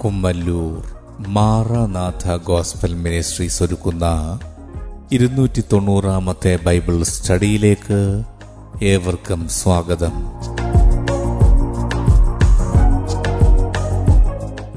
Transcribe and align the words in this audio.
Kummallur 0.00 0.82
Maranatha 1.28 2.36
gospel 2.36 2.94
ministries 2.94 3.62
ഒരുക്കുന്ന 3.62 4.38
ഇരുന്നൂറ്റി 5.12 5.62
തൊണ്ണൂറാമത്തെ 5.72 6.58
Bible 6.64 7.02
സ്റ്റഡിയിലേക്ക് 7.02 8.22
ഏവർക്കും 8.82 9.48
സ്വാഗതം. 9.48 10.12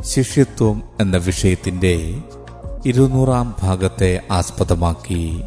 ശിഷ്യത്വം 0.01 0.83
എന്ന 1.01 1.17
വിഷയത്തിന്റെ 1.17 2.21
ഇരുന്നൂറാം 2.85 3.55
ഭാഗത്തെ 3.61 4.21
ആസ്പദമാക്കി 4.31 5.43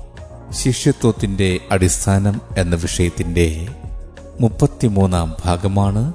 ശിഷ്യത്വത്തിന്റെ 0.50 1.60
അടിസ്ഥാനം 1.70 2.40
എന്ന 2.58 2.74
വിഷയത്തിന്റെ 2.74 3.68
മുപ്പത്തിമൂന്നാം 4.40 5.34
ഭാഗമാണ് 5.44 6.12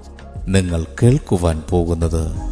നിങ്ങൾ 0.47 0.85
കേൾക്കുവാൻ 1.03 1.61
പോകുന്നത്. 1.69 2.51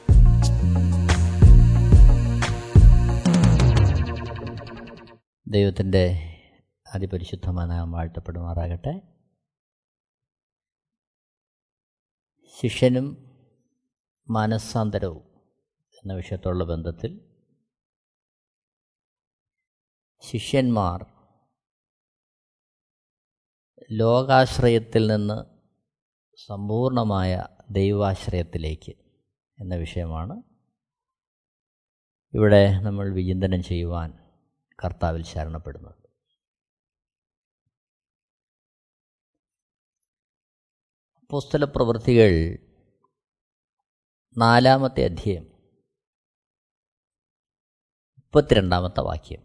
ദൈവത്തിന്റെ 5.53 6.03
അതിപരിശുദ്ധമായ 6.93 7.67
നാം 7.67 7.91
വാഴ്ത്തപ്പെടുമാറാകട്ടെ. 7.91 9.01
ശിഷ്യനും 12.61 13.07
മാനസാന്തരവും 14.29 15.23
എന്ന 15.93 16.13
വിഷയത്തോടുള്ള 16.13 16.63
ബന്ധത്തിൽ 16.63 17.39
ശിഷ്യന്മാർ 20.21 21.05
ലോകാശ്രയത്തിൽ 23.91 25.07
നിന്ന് 25.07 25.45
സമ്പൂർണമായ 26.45 27.47
ദൈവാശ്രയത്തിലേക്ക് 27.71 28.91
എന്ന 29.59 29.75
വിഷയമാണ്. 29.75 30.43
ഇവിടെ 32.33 32.79
നമ്മൾ 32.79 33.13
വിചിന്തനം 33.13 33.63
ചെയ്യുവാൻ 33.63 34.20
കർത്താവിൽ 34.85 35.23
ശരണപ്പെടുന്നത് 35.23 36.01
പുസ്തല 41.29 41.63
പ്രവൃത്തികൾ 41.63 42.57
നാലാമത്തെ 44.37 45.05
അധ്യയം 45.05 45.43
മുപ്പത്തിരണ്ടാമത്തെ 48.19 49.01
വാക്യം. 49.01 49.41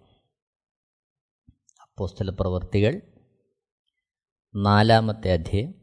അപ്പോസ്തല 1.83 2.31
പ്രവൃത്തികൾ 2.31 3.03
നാലാമത്തെ 4.55 5.33
അധ്യയം 5.33 5.75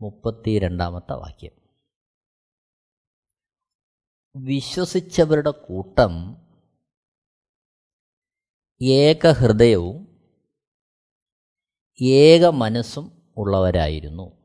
മുപ്പത്തിരണ്ടാമത്തെ 0.00 1.12
വാക്യം. 1.12 1.52
വിശ്വസിച്ചവരുടെ 4.36 5.50
കൂട്ടം 5.50 6.43
ഏകഹൃദയവും 8.82 10.14
ഏക 12.02 12.46
മനസ്സും 12.46 13.32
ഉള്ളവരായിരുന്നു. 13.36 14.44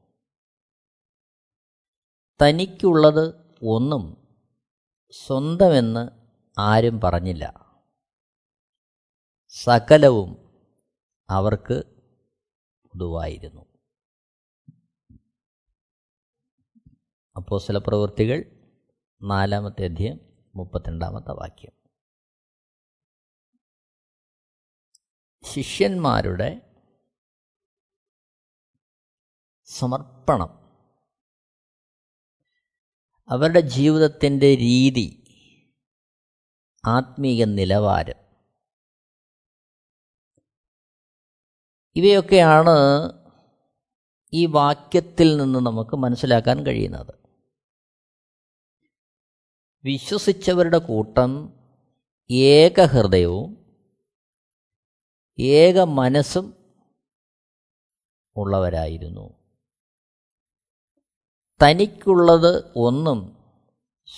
തനിക്കുള്ളത് 2.42 3.58
ഒന്നും 3.64 4.28
സ്വന്തമെന്ന് 5.12 6.10
ആരും 6.60 7.02
പറഞ്ഞില്ല. 7.02 7.70
സകലവും 9.48 10.50
അവർക്ക് 11.30 11.84
പൊതുവായിരുന്നു. 12.86 13.66
അപ്പോസ്തല 17.36 17.78
പ്രവൃത്തികൾ 17.78 18.46
നാലാമത്തെ 19.24 19.86
അധ്യയം 19.86 20.20
മുപ്പത്തിരണ്ടാമത്തെ 20.56 21.32
വാക്യം. 21.32 21.79
ശിഷ്യന്മാരുടെ 25.44 26.62
സമർപ്പണം. 29.66 30.60
അവരുടെ 33.30 33.60
ജീവിതത്തിന്റെ 33.60 34.56
രീതി 34.56 35.16
ആത്മീയ 36.86 37.46
നിലവാരം. 37.46 38.16
ഇവയൊക്കെയാണ് 41.96 42.78
ഈ 44.34 44.46
വാക്യത്തിൽ 44.46 45.38
നിന്ന് 45.38 45.60
നമുക്ക് 45.60 45.96
മനസ്സിലാക്കാൻ 45.96 46.66
കഴിയുന്നത്. 46.66 47.14
വിശ്വസിച്ചവരുടെ 49.84 50.78
കൂട്ടം 50.78 51.54
ഏകഹൃദയവും 52.32 53.59
ഏക 55.40 55.80
മനസ്സും 55.80 56.76
ഉള്ളവരായിരുന്നു. 58.36 59.34
തനിക്കുള്ളത് 61.64 62.74
ഒന്നും 62.76 63.38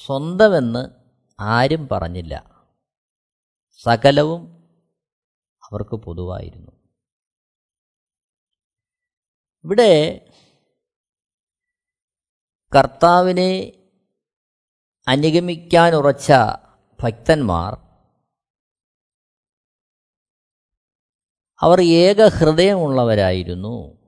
സ്വന്തമെന്ന് 0.06 0.90
ആരും 1.40 1.88
പറഞ്ഞില്ല. 1.88 2.66
സകലവും 3.78 4.42
അവർക്ക് 5.64 5.96
പൊതുവായിരുന്നു. 5.96 6.72
ഇവിടെ 9.64 10.26
കർത്താവിനെ 12.76 13.72
അനുഗമിക്കാനുറച്ച 15.08 16.32
ഭക്തന്മാർ 17.04 17.91
അവർ 21.62 21.82
ഏക 21.82 22.28
ഹൃദയമുള്ളവരായിരുന്നു 22.28 24.02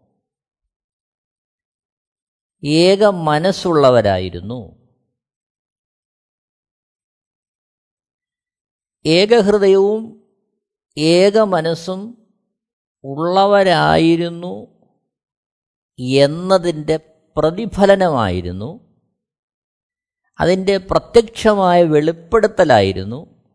ഏക 2.64 3.06
മനസ്സുള്ളവരായിരുന്നു 3.06 4.84
ഏകഹൃദയവും 9.06 10.32
ഏക 10.98 11.38
മനസ്സും 11.38 12.32
ഉള്ളവരായിരുന്നു 13.04 14.74
എന്നതിന്റെ 16.00 16.98
പ്രതിഫലനമായിരുന്നു. 17.38 19.02
അതിന്റെ 20.40 20.78
പ്രത്യക്ഷമായ 20.78 21.84
വെളിപ്പെടുത്തലായിരുന്നു. 21.84 23.50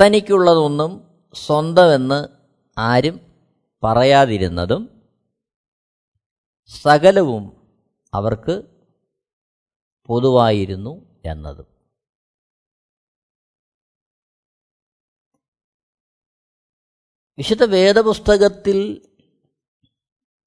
തനിക്കുള്ളതൊന്നും 0.00 1.05
സ്വന്തമെന്ന് 1.34 2.28
ആരും 2.78 3.20
പറയാതിരുന്നതും 3.84 5.12
സകലവും 6.66 7.44
അവർക്ക് 8.14 8.62
പൊതുവായിരുന്നു 10.06 11.20
എന്നതും. 11.24 11.76
വിശുദ്ധ 17.38 17.64
വേദപുസ്തകത്തിൽ 17.64 18.78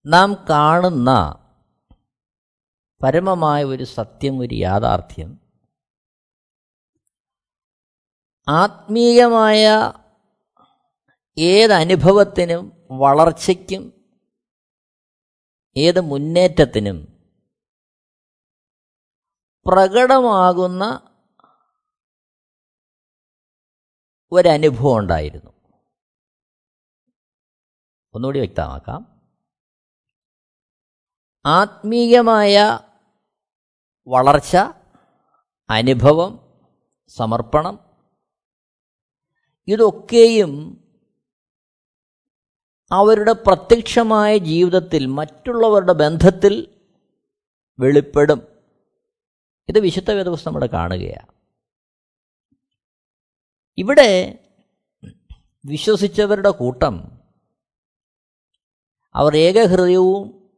നാം 0.05 0.45
കാണുന്ന 0.49 1.09
പരമമായ 3.03 3.63
ഒരു 3.63 3.83
സത്യം 3.83 4.39
ഒരു 4.39 4.55
യാഥാർത്ഥ്യം 4.55 5.39
ആത്മീയമായ 8.47 9.65
ഏതനുഭവത്തിനും 11.39 12.87
വളർച്ചയ്ക്കും 12.91 13.93
ഏത് 15.77 16.01
മുന്നേറ്റത്തിനും 16.01 17.19
പ്രകടമാകുന്ന 19.65 21.05
ഒരനുഭവം 24.31 24.97
ഉണ്ടായിരുന്നു. 24.97 25.51
ഒന്നുകൂടി 28.13 28.39
വ്യക്തമാക്കാം. 28.39 29.19
ആത്മീയമായ 31.45 32.79
വളർച്ച 34.07 34.57
അനുഭവം 35.69 36.59
സമർപ്പണം 37.07 37.79
ഇതൊക്കെയും 39.67 40.85
അവരുടെ 42.91 43.31
പ്രത്യക്ഷമായ 43.31 44.37
ജീവിതത്തിൽ 44.37 45.05
മറ്റുള്ളവരുടെ 45.05 45.93
ബന്ധത്തിൽ 45.93 46.67
വെളിപ്പെടും. 47.79 48.41
ഇത് 49.69 49.79
വിശുദ്ധ 49.79 50.11
വേദപുസ്തകം 50.11 50.51
ഇവിടെ 50.51 50.65
കാണുകയാണ് 50.65 51.31
ഇവിടെ 53.77 54.37
വിശ്വസിച്ചവരുടെ 55.65 56.49
കൂട്ടം 56.49 57.19
അവർ 59.15 59.37
ഏകഹൃദയവും 59.37 60.49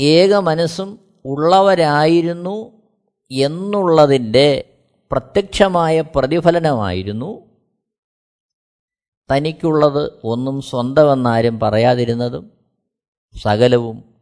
ഏക 0.00 0.34
മനസ്സും 0.34 1.00
ഉള്ളവരായിരുന്നു 1.24 2.80
എന്നുള്ളതിന്റെ 3.30 4.76
പ്രത്യക്ഷമായ 5.10 6.00
പ്രതിഫലനമായിരുന്നു 6.00 7.49
തനിക്കുള്ളത് 9.32 10.20
ഒന്നും 10.24 10.62
സ്വന്തമെന്നാരും 10.62 11.60
പറയാതിരുന്നതും 11.60 12.60
സകലവും 13.42 14.14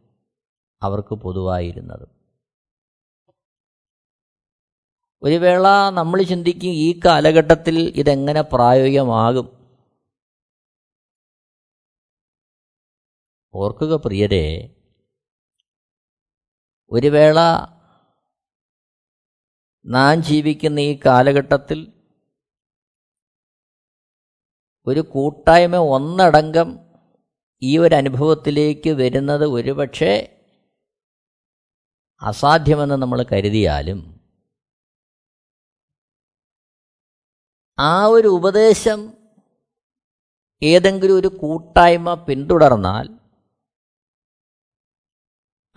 അവർക്ക് 0.81 1.15
പൊതുവായിരുന്നതും. 1.15 2.19
ഒരു 5.23 5.35
വേള 5.35 5.67
നമ്മൾ 5.89 6.23
ചിന്തിക്കും 6.23 6.69
ഈ 6.69 6.99
കാലഘട്ടത്തിൽ 7.05 7.93
ഇതെങ്ങനെ 7.95 8.41
പ്രായോഗികമാകും. 8.41 9.59
ഓർക്കുക 13.53 13.95
പ്രിയരെ 13.95 14.75
ഒരു 16.91 17.07
വേള 17.07 17.39
നാം 19.85 20.23
ജീവിക്കുന്ന 20.23 20.79
ഈ 20.79 20.99
കാലഘട്ടത്തിൽ 21.05 21.98
ഒരു 24.87 24.99
കൂട്ടായ്മ 24.99 25.75
ഒന്നടങ്കം 25.75 26.79
ഈ 27.63 27.77
ഒരു 27.77 27.95
അനുഭവത്തിലേക്ക് 27.95 28.89
വരുന്നത് 28.89 29.45
ഒരുപക്ഷെ 29.45 30.37
അസാധ്യമെന്ന് 32.21 32.95
നമ്മൾ 32.95 33.23
കരുതിയാലും 33.23 33.99
ആ 37.79 38.07
ഒരു 38.07 38.27
ഉപദേശം 38.27 39.13
ഏതെങ്കിലും 40.63 41.15
ഒരു 41.15 41.27
കൂട്ടായ്മ 41.27 42.13
പിന്തുടർന്നാൽ 42.13 43.07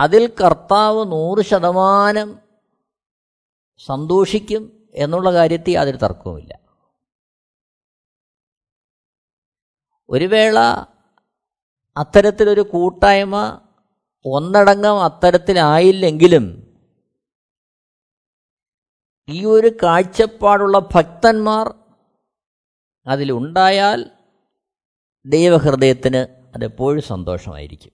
അതിൽ 0.01 0.35
കർത്താവ് 0.41 1.13
നൂറ് 1.13 1.43
ശതമാനം 1.43 2.39
സന്തോഷിക്കും 3.79 4.91
എന്നുള്ള 4.95 5.33
കാര്യത്തിൽ 5.33 5.73
യാതൊരു 5.73 5.97
തർക്കവുമില്ല. 5.97 6.62
ഒരു 10.13 10.25
വേള 10.25 10.59
അത്തരത്തിലൊരു 11.97 12.61
കൂട്ടായ്മ 12.61 13.61
ഒന്നടങ്കം 14.25 15.03
അത്തരത്തിലായില്ലെങ്കിലും 15.03 16.69
ഈ 19.29 19.45
ഒരു 19.45 19.71
കാഴ്ചപ്പാടുള്ള 19.83 20.79
ഭക്തന്മാർ 20.79 21.75
അതിലുണ്ടായാൽ 23.07 24.11
ദൈവഹൃദയത്തിന് 25.27 26.51
അതെപ്പോഴും 26.55 27.03
സന്തോഷമായിരിക്കും. 27.03 27.93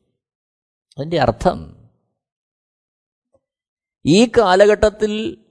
അതിന്റെ 0.99 1.21
അർത്ഥം 1.21 1.89
ഈ 4.07 4.27
കാലഘട്ടത്തിൽ 4.27 5.45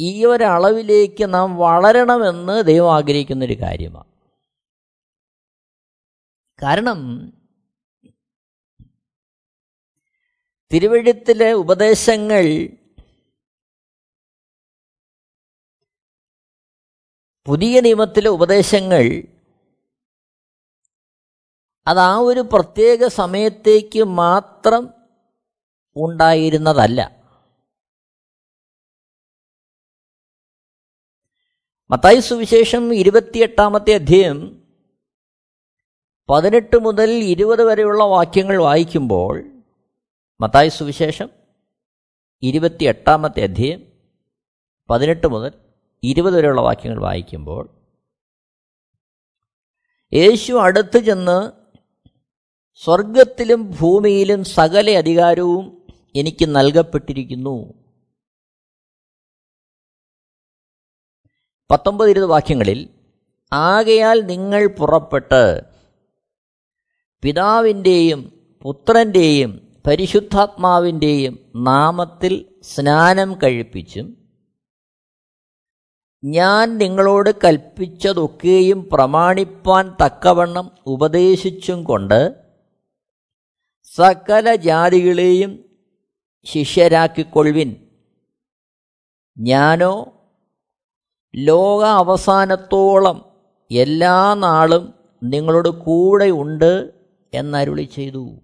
ഈ 0.00 0.24
ഒരളവിലേക്ക് 0.24 1.34
നാം 1.34 1.56
വളരണമെന്ന് 1.56 2.66
ദൈവം 2.66 2.94
ആഗ്രഹിക്കുന്നൊരു 2.94 3.52
കാര്യമാണ് 3.52 4.10
കാരണം 6.62 6.98
തിരുവഴുത്തിലെ 10.72 11.52
ഉപദേശങ്ങൾ 11.52 12.44
പുതിയ 17.46 17.80
നിയമത്തിലെ 17.80 18.28
ഉപദേശങ്ങൾ 18.28 19.04
അത് 21.86 21.98
ആ 21.98 22.16
ഒരു 22.16 22.40
പ്രത്യേക 22.40 23.06
സമയത്തേക്ക് 23.06 24.02
മാത്രം 24.02 24.94
ഉണ്ടായിരുന്നതല്ല. 25.96 27.15
മത്തായി 31.90 32.20
സുവിശേഷം 32.20 32.94
ഇരുപത്തിയെട്ടാമത്തെ 32.94 33.94
അധ്യയം 33.94 34.62
പതിനെട്ട് 36.28 36.76
മുതൽ 36.76 37.10
ഇരുപത് 37.10 37.62
വരെയുള്ള 37.64 38.04
വാക്യങ്ങൾ 38.04 38.62
വായിക്കുമ്പോൾ 38.62 39.44
മത്തായി 40.40 40.68
സുവിശേഷം 40.68 41.28
ഇരുപത്തിയെട്ടാമത്തെ 42.42 43.40
അധ്യയം 43.40 43.82
പതിനെട്ട് 44.90 45.26
മുതൽ 45.26 45.52
ഇരുപത് 46.02 46.34
വരെയുള്ള 46.34 46.60
വാക്യങ്ങൾ 46.60 47.00
വായിക്കുമ്പോൾ 47.00 47.68
യേശു 50.14 50.52
അടുത്ത് 50.52 50.98
ചെന്ന് 50.98 51.52
സ്വർഗത്തിലും 52.74 53.70
ഭൂമിയിലും 53.80 54.44
സകല 54.44 54.90
അധികാരവും 54.90 55.82
എനിക്ക് 56.14 56.56
നൽകപ്പെട്ടിരിക്കുന്നു. 56.56 57.74
പത്തൊമ്പത് 61.70 62.10
ഇരുപത് 62.10 62.28
വാക്യങ്ങളിൽ 62.28 62.88
ആകയാൽ 63.52 64.20
നിങ്ങൾ 64.20 64.66
പുറപ്പെട്ട് 64.66 65.62
പിതാവിന്റെയും 67.22 68.32
പുത്രന്റെയും 68.62 69.78
പരിശുദ്ധാത്മാവിന്റെയും 69.86 71.52
നാമത്തിൽ 71.56 72.46
സ്നാനം 72.62 73.34
കഴിപ്പിച്ചും 73.42 74.16
ഞാൻ 76.24 76.78
നിങ്ങളോട് 76.78 77.30
കൽപ്പിച്ചതൊക്കെയും 77.44 78.88
പ്രമാണിപ്പാൻ 78.92 79.96
തക്കവണ്ണം 80.04 80.70
ഉപദേശിച്ചും 80.86 81.84
കൊണ്ട് 81.84 82.44
സകല 83.84 84.54
ജാതികളെയും 84.54 85.64
ശിഷ്യരാക്കിക്കൊള്ളുവിൻ. 86.44 87.88
ഞാനോ 89.38 90.15
ലോക 91.36 91.84
അവസാനത്തോളം 91.84 93.44
എല്ലാ 93.70 94.34
നാളും 94.34 94.94
നിങ്ങളോട് 95.22 95.68
കൂടെ 95.68 96.30
ഉണ്ട് 96.30 96.92
എന്നരുളി 97.34 97.82
ചെയ്തു. 97.82 98.40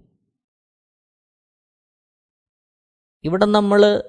ഇവിടെ 3.25 3.45
നമ്മൾ 3.45 4.03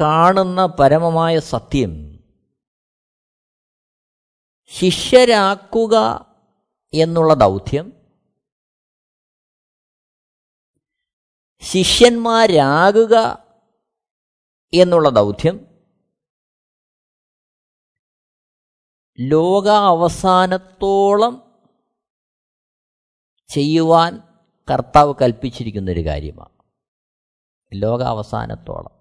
കാണുന്ന 0.00 0.66
പരമമായ 0.66 1.38
സത്യം 1.38 2.18
ശിഷ്യരാക്കുക 4.66 6.26
എന്നുള്ള 6.94 7.34
ദൗത്യം 7.34 7.92
ശിഷ്യന്മാരാകുക 11.60 13.14
എന്നുള്ള 14.74 15.08
ദൗത്യം 15.08 15.67
ലോക 19.20 19.68
അവസാനത്തോളം 19.68 21.62
ചെയ്യുവാൻ 23.48 24.22
കർത്താവ് 24.70 25.14
കൽപ്പിച്ചിരിക്കുന്നൊരു 25.22 26.00
കാര്യമാണ്. 26.00 26.58
ലോക 27.72 28.02
അവസാനത്തോളം 28.02 28.98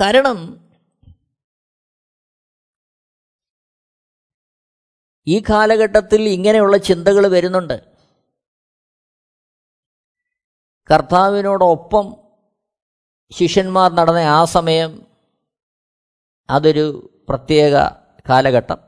കാരണം 0.00 0.70
ഈ 5.26 5.40
കാലഘട്ടത്തിൽ 5.40 6.22
ഇങ്ങനെയുള്ള 6.22 6.76
ചിന്തകൾ 6.76 7.26
വരുന്നുണ്ട്. 7.26 7.96
കർത്താവിനോടൊപ്പം 10.94 12.29
ശിഷ്യന്മാർ 13.32 13.92
നടന്ന 13.92 14.18
ആ 14.18 14.44
സമയം 14.44 15.06
അതൊരു 16.50 17.14
പ്രത്യേക 17.28 17.74
കാലഘട്ടം. 18.28 18.78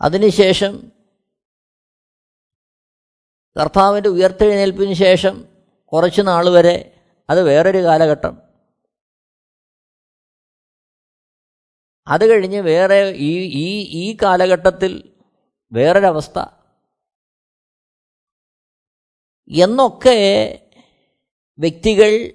അതിനുശേഷം 0.00 0.92
കർത്താവിന്റെ 3.60 4.08
ഉയർത്തെഴുന്നേൽപ്പിന് 4.08 4.92
ശേഷം 4.92 5.48
കുറച്ച് 5.92 6.22
നാൾ 6.22 6.48
വരെ 6.48 7.02
അത് 7.30 7.42
വേറൊരു 7.42 7.82
കാലഘട്ടം. 7.82 8.42
അത് 12.08 12.30
കഴിഞ്ഞ് 12.30 12.60
വേറെ 12.60 13.08
ഈ 13.08 13.38
ഈ 13.38 13.82
ഈ 14.02 14.16
കാലഘട്ടത്തിൽ 14.22 15.14
വേറൊരവസ്ഥ. 15.72 16.38
എന്നൊക്കെ 19.48 20.18
വ്യക്തികൾ 21.58 22.32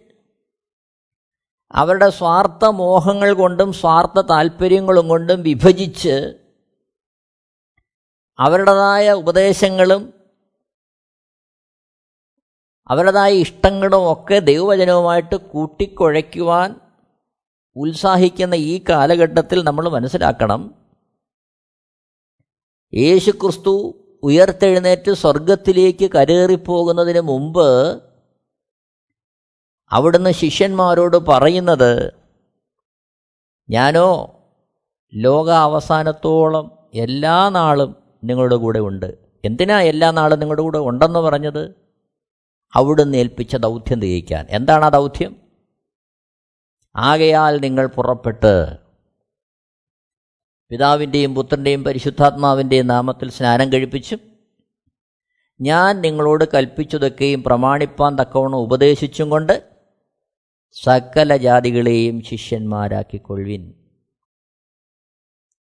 അവരുടെ 1.71 2.09
സ്വാർത്ഥ 2.09 2.65
മോഹങ്ങൾ 2.65 3.33
കൊണ്ടും 3.33 3.73
സ്വാർത്ഥ 3.73 4.21
താല്പര്യങ്ങളും 4.21 5.07
കൊണ്ടും 5.07 5.41
വിഭജിച്ച് 5.41 6.41
അവരുടേതായ 8.39 9.11
ഉപദേശങ്ങളും 9.11 10.13
അവരുടേതായ 12.89 13.33
ഇഷ്ടങ്ങളും 13.33 14.13
ഒക്കെ 14.13 14.39
ദൈവവചനവുമായിട്ട് 14.39 15.35
കൂട്ടിക്കുഴയ്ക്കുവാൻ 15.35 16.75
ഉത്സാഹിക്കുന്ന 17.75 18.55
ഈ 18.55 18.83
കാലഘട്ടത്തിൽ 18.89 19.63
നമ്മൾ 19.63 19.89
മനസ്സിലാക്കണം. 19.89 20.75
യേശുക്രിസ്തു 22.93 24.03
ഉയർത്തെഴുന്നേറ്റ് 24.23 25.11
സ്വർഗത്തിലേക്ക് 25.11 26.11
കരേറിപ്പോകുന്നതിന് 26.11 27.21
മുമ്പ് 27.21 27.67
അവിടുന്ന് 29.91 30.29
ശിഷ്യന്മാരോട് 30.29 31.17
പറയുന്നത് 31.17 32.13
ഞാനോ 33.69 34.39
ലോക 35.13 35.49
അവസാനത്തോളം 35.49 36.77
എല്ലാ 36.93 37.49
നാളും 37.49 37.95
നിങ്ങളുടെ 38.23 38.55
കൂടെ 38.55 38.79
ഉണ്ട്. 38.79 39.17
എന്തിനാ 39.45 39.81
എല്ലാ 39.81 40.11
നാളും 40.11 40.39
നിങ്ങളുടെ 40.39 40.61
കൂടെ 40.61 40.77
ഉണ്ടെന്ന് 40.77 41.19
പറഞ്ഞത്? 41.19 41.75
അവിടുന്ന് 42.75 43.17
ഏൽപ്പിച്ച 43.17 43.55
ദൗത്യം 43.55 44.01
തികയ്ക്കാൻ. 44.01 44.47
എന്താണ് 44.49 44.85
ആ 44.85 44.89
ദൗത്യം? 44.89 45.35
ആകയാൽ 46.95 47.59
നിങ്ങൾ 47.59 47.87
പുറപ്പെട്ട് 47.87 48.77
പിതാവിന്റെയും 50.69 51.35
പുത്രന്റെയും 51.35 51.83
പരിശുദ്ധാത്മാവിന്റെയും 51.83 52.87
നാമത്തിൽ 52.87 53.29
സ്നാനം 53.29 53.73
കഴിപ്പിച്ചും 53.73 54.19
ഞാൻ 55.61 56.01
നിങ്ങളോട് 56.01 56.45
കൽപ്പിച്ചതൊക്കെയും 56.53 57.43
പ്രമാണിപ്പാൻ 57.43 58.17
തക്കവണ്ണം 58.21 58.59
ഉപദേശിച്ചും 58.59 59.29
കൊണ്ട് 59.29 59.70
സകല 60.71 61.37
ജാതികളെയും 61.37 62.23
ശിഷ്യന്മാരാക്കിക്കൊള്ളുവിൻ. 62.23 63.73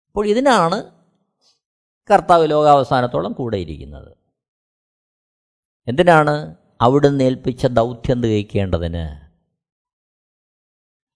അപ്പോൾ 0.08 0.26
ഇതിനാണ് 0.26 0.90
കർത്താവ് 2.10 2.50
ലോകാവസാനത്തോളം 2.50 3.32
കൂടെയിരിക്കുന്നത്. 3.32 4.16
എന്തിനാണ് 5.88 6.56
അവിടുന്ന് 6.80 7.24
ഏൽപ്പിച്ച 7.24 7.66
ദൗത്യം 7.66 8.22
തികയ്ക്കേണ്ടതിന് 8.22 9.30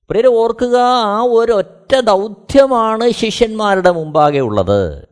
പ്രിയരെ 0.09 0.29
ഓർക്കുക 0.29 0.77
ആ 0.79 1.23
ഒരൊറ്റ 1.23 2.01
ദൗത്യമാണ് 2.01 3.11
ശിഷ്യന്മാരുടെ 3.11 3.91
മുമ്പാകെ 3.91 4.41
ഉള്ളത്. 4.41 5.09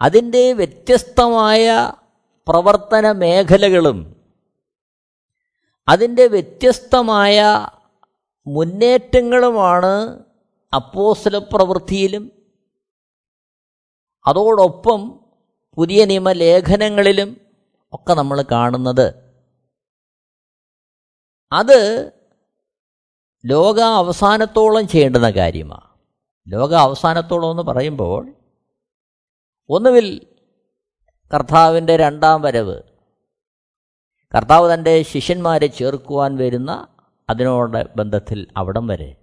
അതിന്റെ 0.00 0.52
വ്യത്യസ്തമായ 0.52 1.92
പ്രവർത്തന 2.48 3.12
മേഖലകളും 3.12 4.21
അതിന്റെ 5.88 6.26
വ്യത്യസ്തമായ 6.26 7.66
മുന്നേറ്റങ്ങളുമാണ് 8.46 10.24
അപ്പോസ്തല 10.74 11.38
പ്രവൃത്തിയിലും 11.38 12.32
അതോടൊപ്പം 14.26 15.20
പുതിയ 15.74 16.04
നിയമലേഖനങ്ങളിലും 16.04 17.40
ഒക്കെ 17.92 18.14
നമ്മൾ 18.14 18.42
കാണുന്നത്. 18.42 19.32
അത് 21.52 22.12
ലോക 23.46 23.80
അവസാനത്തോളം 23.80 24.88
ചെയ്യേണ്ടുന്ന 24.88 25.30
കാര്യമാണ്. 25.30 25.92
ലോക 26.48 26.74
അവസാനത്തോളം 26.74 27.50
എന്ന് 27.50 27.62
പറയുമ്പോൾ 27.62 28.34
ഒന്നുവിൽ 29.68 30.26
കർത്താവിന്റെ 31.34 31.96
രണ്ടാം 31.96 32.42
വരവ് 32.42 32.82
കർത്താവ് 34.34 34.74
തന്റെ 34.74 35.02
ശിഷ്യന്മാരെ 35.02 35.66
ചേർക്കുവാൻ 35.66 36.36
വരുന്ന 36.36 36.88
അതിനോട് 37.30 37.96
ബന്ധത്തിൽ 37.96 38.46
അവിടം 38.56 38.86
വരെ. 38.86 39.16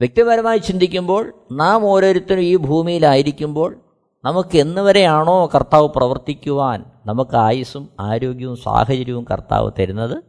വ്യക്തിപരമായി 0.00 0.58
ചിന്തിക്കുമ്പോൾ 0.58 1.32
നാം 1.52 1.84
ഓരോരുത്തരും 1.84 2.40
ഈ 2.40 2.56
ഭൂമിയിലായിരിക്കുമ്പോൾ 2.56 3.80
നമുക്ക് 4.24 4.58
എന്ന് 4.58 4.80
വരെയാണോ 4.80 5.50
കർത്താവ് 5.54 5.88
പ്രവർത്തിക്കുവാൻ 5.88 6.84
നമുക്ക് 7.06 7.36
ആയുസ്സും 7.36 7.88
ആരോഗ്യവും 8.00 8.56
സാഹചര്യവും 8.56 9.24
കർത്താവ് 9.24 9.70
തരുന്നത്? 9.78 10.24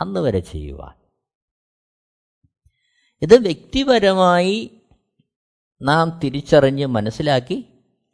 അന്ന് 0.00 0.20
വരെ 0.20 0.38
ചെയ്യുവാൻ. 0.38 0.94
ഇത് 3.22 3.42
വ്യക്തിപരമായി 3.42 4.70
നാം 5.82 6.20
തിരിച്ചറിഞ്ഞ് 6.24 6.86
മനസ്സിലാക്കി 6.86 7.64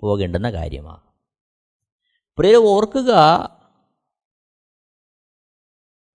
പോകേണ്ടുന്ന 0.01 0.51
കാര്യമാണ്. 0.51 1.01
പ്രിയ 2.39 2.57
ഓർക്കുക 2.57 3.13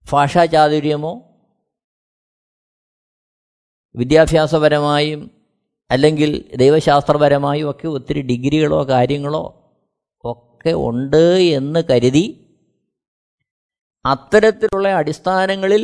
ഭാഷാചാതുര്യമോ? 0.05 1.13
വിദ്യാഭ്യാസപരമായും 3.95 5.31
അല്ലെങ്കിൽ 5.89 6.45
ദൈവശാസ്ത്രപരമായും 6.55 7.69
ഒക്കെ 7.69 7.87
ഒത്തിരി 7.87 8.21
ഡിഗ്രികളോ 8.21 8.87
കാര്യങ്ങളോ 8.89 9.43
ഒക്കെ 10.23 10.73
ഉണ്ട് 10.73 11.23
എന്ന് 11.49 11.83
കരുതി 11.89 12.25
അത്തരത്തിലുള്ള 14.05 14.87
അടിസ്ഥാനങ്ങളിൽ 14.87 15.83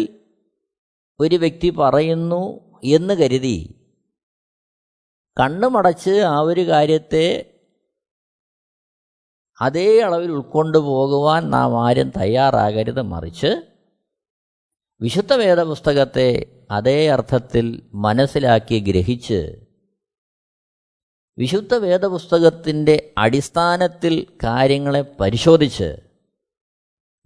ഒരു 1.20 1.36
വ്യക്തി 1.36 1.70
പറയുന്നു 1.70 2.44
എന്ന് 2.84 3.14
കരുതി 3.14 3.58
കണ്ണുമടച്ച് 5.38 6.20
ആ 6.22 6.40
ഒരു 6.40 6.62
കാര്യത്തെ 6.62 7.26
അതേ 9.62 10.00
അളവിൽ 10.02 10.32
ഉൾക്കൊണ്ടു 10.32 10.78
പോകുവാൻ 10.78 11.52
നാം 11.52 11.88
ആരും 11.88 12.10
തയ്യാറാകരുത് 12.10 13.02
മറിച്ച് 13.02 13.52
വിശുദ്ധ 15.02 15.34
വേദപുസ്തകത്തെ 15.34 16.46
അതേ 16.72 17.10
അർത്ഥത്തിൽ 17.10 17.82
മനസ്സിലാക്കി 17.94 18.80
ഗ്രഹിച്ച് 18.80 19.64
വിശുദ്ധ 21.38 21.76
വേദപുസ്തകത്തിന്റെ 21.76 23.14
അടിസ്ഥാനത്തിൽ 23.18 24.28
കാര്യങ്ങളെ 24.44 25.02
പരിശോധിച്ച് 25.20 25.96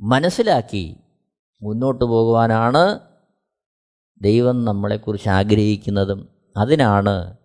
മനസ്സിലാക്കി 0.01 0.96
മുന്നോട്ട് 1.62 2.05
പോകുവാനാണ് 2.05 3.00
ദൈവം 4.22 4.65
നമ്മളെക്കുറിച്ച് 4.65 5.29
ആഗ്രഹിക്കുന്നതും 5.29 6.29
അതിനാണ് 6.58 7.38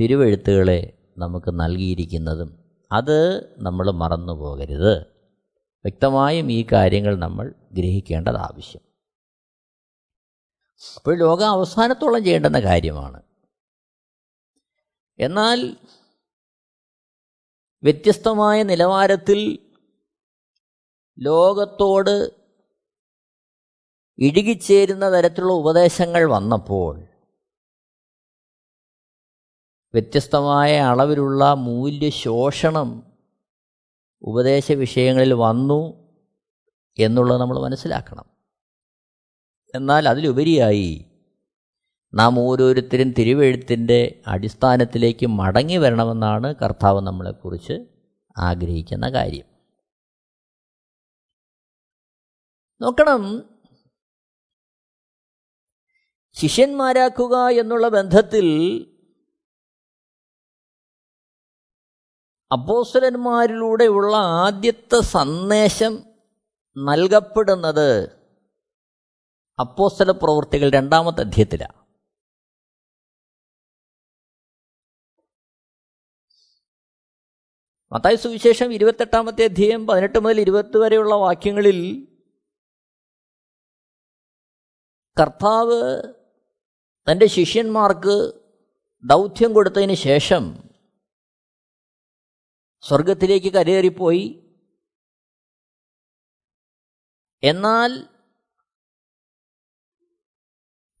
തിരുവെഴുത്തുകളെ 0.00 0.92
നമുക്ക് 1.18 1.60
നൽകിയിരിക്കുന്നതും. 1.60 2.58
അത് 2.92 3.18
നമ്മൾ 3.58 3.90
മറന്നു 3.90 4.32
പോകരുത് 4.32 4.94
വ്യക്തമായും 5.84 6.52
ഈ 6.52 6.66
കാര്യങ്ങൾ 6.72 7.16
നമ്മൾ 7.16 7.54
ഗ്രഹിക്കേണ്ടത് 7.72 8.36
ആവശ്യം 8.36 8.89
അപ്പോൾ 10.96 11.18
ലോകം 11.18 11.48
അവസാനത്തോളം 11.48 12.24
ചെയ്യേണ്ടുന്ന 12.24 12.60
കാര്യമാണ്. 12.60 13.22
എന്നാൽ 15.18 15.76
വ്യത്യസ്തമായ 17.82 18.62
നിലവാരത്തിൽ 18.62 19.70
ലോകത്തോട് 21.18 22.30
ഇഴുകിച്ചേരുന്ന 24.18 25.18
തരത്തിലുള്ള 25.18 25.52
ഉപദേശങ്ങൾ 25.52 26.24
വന്നപ്പോൾ 26.24 27.00
വ്യത്യസ്തമായ 29.94 30.78
അളവിലുള്ള 30.78 31.54
മൂല്യ 31.54 31.70
മൂല്യശോഷണം 32.00 33.18
ഉപദേശ 34.22 34.72
വിഷയങ്ങളിൽ 34.72 35.32
വന്നു 35.32 35.80
എന്നുള്ളത് 36.98 37.40
നമ്മൾ 37.40 37.60
മനസ്സിലാക്കണം. 37.60 38.39
എന്നാൽ 39.74 40.08
അതിലുപരിയായി 40.08 41.04
നാം 42.14 42.40
ഓരോരുത്തരും 42.40 43.12
തിരുവെഴുത്തിന്റെ 43.12 44.22
അടിസ്ഥാനത്തിലേക്ക് 44.26 45.26
മടങ്ങി 45.26 45.76
വരണമെന്നാണ് 45.76 46.54
കർത്താവ് 46.54 47.00
നമ്മളെക്കുറിച്ച് 47.00 47.86
ആഗ്രഹിക്കുന്ന 48.38 49.10
കാര്യം. 49.10 49.46
നോക്കണം. 52.80 53.50
ശിഷ്യന്മാരാക്കുക 56.32 57.48
എന്നുള്ള 57.48 57.88
ബന്ധത്തിൽ 57.88 58.46
അപ്പോസ്റ്റലന്മാരിലൂടെയുള്ള 62.52 64.16
ആദ്യത്തെ 64.16 65.00
സന്ദേശം 65.00 65.98
നൽകപ്പെടുന്നത് 66.76 68.19
അപ്പോസ്തല 69.60 70.10
പ്രവൃത്തികൾ 70.10 70.70
രണ്ടാമത്തെ 70.70 71.20
അധ്യയത്തിലാണ് 71.20 71.80
മത്തായ 77.92 78.14
സുവിശേഷം 78.14 78.72
ഇരുപത്തെട്ടാമത്തെ 78.72 79.44
അധ്യയം 79.44 79.86
പതിനെട്ട് 79.86 80.18
മുതൽ 80.18 80.40
ഇരുപത്തി 80.40 80.78
വരെയുള്ള 80.78 81.14
വാക്യങ്ങളിൽ 81.14 82.08
കർത്താവ് 85.20 86.02
തന്റെ 87.12 87.26
ശിഷ്യന്മാർക്ക് 87.26 88.42
ദൗത്യം 89.04 89.52
കൊടുത്തതിന് 89.52 89.94
ശേഷം 89.94 90.70
സ്വർഗത്തിലേക്ക് 92.82 93.52
കരയേറിപ്പോയി. 93.52 94.56
എന്നാൽ 97.42 98.19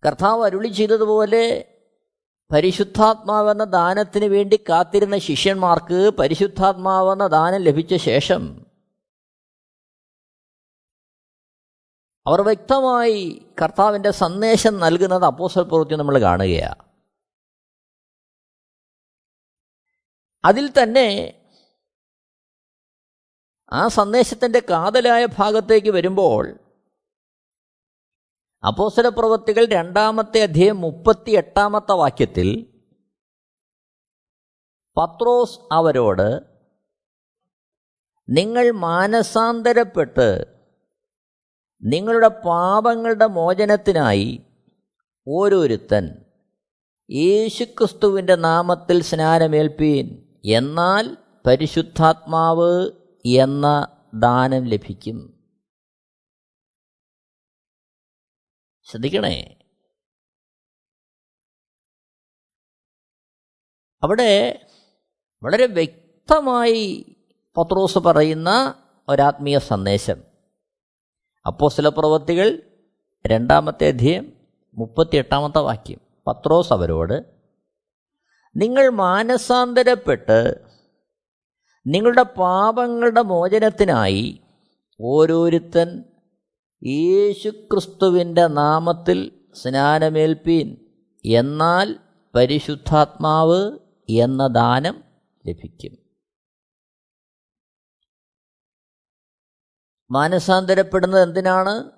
കർത്താവ് 0.02 0.44
അരുളി 0.46 0.68
ചെയ്തതുപോലെ 0.68 1.66
പരിശുദ്ധാത്മാവെന്ന 2.50 3.64
ദാനത്തിന് 3.64 4.24
വേണ്ടി 4.24 4.56
കാത്തിരുന്ന 4.68 5.16
ശിഷ്യന്മാർക്ക് 5.18 6.10
പരിശുദ്ധാത്മാവെന്ന 6.18 7.26
ദാനം 7.26 7.62
ലഭിച്ച 7.62 7.94
ശേഷം 7.94 8.42
അവർ 12.26 12.40
വ്യക്തമായി 12.40 13.48
കർത്താവിന്റെ 13.62 14.10
സന്ദേശം 14.10 14.78
നൽകുന്നത് 14.78 15.24
അപ്പോസൽ 15.24 15.62
പ്രവൃത്തി 15.62 15.94
നമ്മൾ 15.94 16.18
കാണുകയാണ് 16.20 16.82
അതിൽ 20.44 20.70
തന്നെ 20.70 21.08
ആ 23.72 23.88
സന്ദേശത്തിന്റെ 23.88 24.60
കാതലായ 24.70 25.26
ഭാഗത്തേക്ക് 25.26 25.90
വരുമ്പോൾ 25.90 26.44
അപ്പോസല 28.66 29.08
പ്രവൃത്തികൾ 29.08 29.66
രണ്ടാമത്തെ 29.66 30.42
അധ്യയം 30.42 30.80
മുപ്പത്തി 30.80 31.30
എട്ടാമത്തെ 31.30 31.92
വാക്യത്തിൽ 31.92 32.66
പത്രോസ് 34.96 35.58
അവരോട് 35.72 36.40
നിങ്ങൾ 38.28 38.70
മാനസാന്തരപ്പെട്ട് 38.70 40.44
നിങ്ങളുടെ 41.82 42.28
പാപങ്ങളുടെ 42.28 43.26
മോചനത്തിനായി 43.26 44.40
ഓരോരുത്തൻ 45.28 46.24
യേശുക്രിസ്തുവിന്റെ 47.10 48.34
നാമത്തിൽ 48.34 49.02
സ്നാനമേൽപ്പീൻ. 49.02 50.22
എന്നാൽ 50.44 51.16
പരിശുദ്ധാത്മാവ് 51.46 52.90
എന്ന 53.26 53.86
ദാനം 54.14 54.64
ലഭിക്കും. 54.64 55.39
ശ്രദ്ധിക്കണേ. 58.90 59.56
അവിടെ 64.02 64.66
വളരെ 65.42 65.66
വ്യക്തമായി 65.66 67.16
പത്രോസ് 67.58 67.98
പറയുന്ന 67.98 68.74
ഒരാത്മീയ 69.08 69.58
സന്ദേശം. 69.58 70.22
അപ്പോസ്തല 71.46 71.88
പ്രവൃത്തികൾ 71.88 72.62
രണ്ടാമത്തെ 73.26 73.88
അധ്യയം 73.88 74.32
മുപ്പത്തി 74.74 75.16
എട്ടാമത്തെ 75.16 75.58
വാക്യം. 75.58 76.00
പത്രോസ് 76.26 76.72
അവരോട് 76.72 77.40
നിങ്ങൾ 78.56 78.88
മാനസാന്തരപ്പെട്ട് 78.88 80.54
നിങ്ങളുടെ 81.86 82.22
പാപങ്ങളുടെ 82.22 83.20
മോചനത്തിനായി 83.20 84.40
ഓരോരുത്തൻ 85.00 86.04
യേശുക്രിസ്തുവിന്റെ 86.86 88.46
നാമത്തിൽ 88.46 89.48
സ്നാനമേൽപ്പീൻ. 89.54 90.76
എന്നാൽ 91.24 91.98
പരിശുദ്ധാത്മാവ് 92.34 93.78
എന്ന 94.08 94.46
ദാനം 94.46 95.04
ലഭിക്കും. 95.46 96.10
മാനസാന്തരപ്പെടുന്നത് 100.10 101.22
എന്തിനാണ്? 101.22 101.90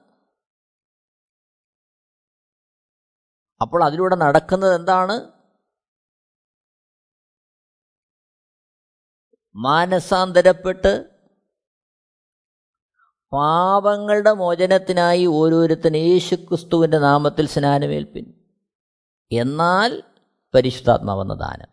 അപ്പോൾ 3.63 3.85
അതിലൂടെ 3.85 4.15
നടക്കുന്നത് 4.17 4.75
എന്താണ്? 4.75 5.33
മാനസാന്തരപ്പെട്ട് 9.55 11.12
പാപങ്ങളുടെ 13.33 14.33
മോചനത്തിനായി 14.33 15.27
ഓരോരുത്തൻ 15.27 15.97
യേശുക്രിസ്തുവിന്റെ 15.97 16.99
നാമത്തിൽ 16.99 17.49
സ്നാനമേൽപ്പിൻ. 17.49 18.35
എന്നാൽ 19.33 20.03
പരിശുദ്ധാത്മാവെന്ന 20.55 21.35
ദാനം. 21.35 21.69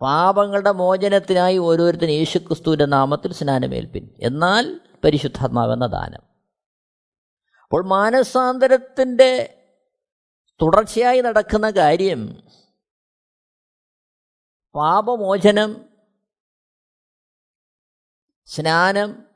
പാപങ്ങളുടെ 0.00 0.70
മോചനത്തിനായി 0.70 1.58
ഓരോരുത്തൻ 1.58 2.08
യേശുക്രിസ്തുവിന്റെ 2.08 2.84
നാമത്തിൽ 2.84 3.32
സ്നാനമേൽപ്പിൻ. 3.32 4.14
എന്നാൽ 4.22 4.80
പരിശുദ്ധാത്മാവെന്ന 5.04 5.86
ദാനം. 5.86 6.22
അപ്പോൾ 7.62 7.86
മാനസാന്തരത്തിന്റെ 7.86 9.54
തുടർച്ചയായി 10.62 11.20
നടക്കുന്ന 11.20 11.70
കാര്യം 11.70 12.42
പാപമോചനം 14.74 15.87
സ്നാനം 18.48 19.26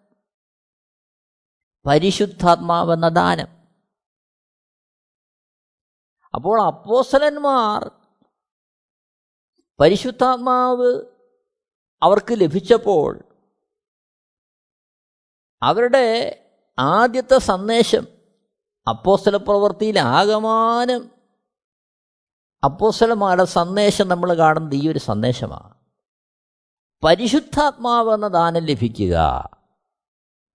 പരിശുദ്ധാത്മാവെന്ന 1.86 3.08
ദാനം. 3.08 3.46
അപ്പോൾ 6.34 6.62
അപ്പോസലന്മാർ 6.62 7.90
പരിശുദ്ധാത്മാവ് 9.80 11.02
അവർക്ക് 12.02 12.32
ലഭിച്ചപ്പോൾ 12.32 13.24
അവരുടെ 15.62 16.38
ആദ്യത്തെ 16.78 17.38
സന്ദേശം 17.38 18.06
അപ്പോസ്തല 18.88 19.36
പ്രവൃത്തിയിൽ 19.36 19.98
ആകമാനം 19.98 21.10
അപ്പോസ്തലന്മാരുടെ 22.64 23.44
സന്ദേശം 23.44 24.08
നമ്മൾ 24.08 24.34
കാണുന്നത് 24.34 24.74
ഈ 24.74 24.88
ഒരു 24.88 24.98
സന്ദേശമാണ്. 24.98 25.81
പരിശുദ്ധാത്മാവ് 27.04 28.14
എന്ന 28.14 28.28
ദാനം 28.28 28.64
ലഭിക്കുക. 28.64 29.16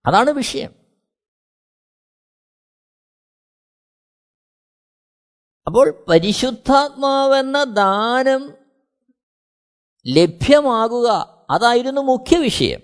അതാണ് 0.06 0.30
വിഷയം. 0.30 0.70
അപ്പോൾ 5.68 6.06
പരിശുദ്ധാത്മാവെന്ന 6.10 7.64
ദാനം 7.64 8.54
ലഭ്യമാകുക 10.08 11.08
അതായിരുന്നു 11.50 12.02
മുഖ്യ 12.02 12.38
വിഷയം. 12.38 12.80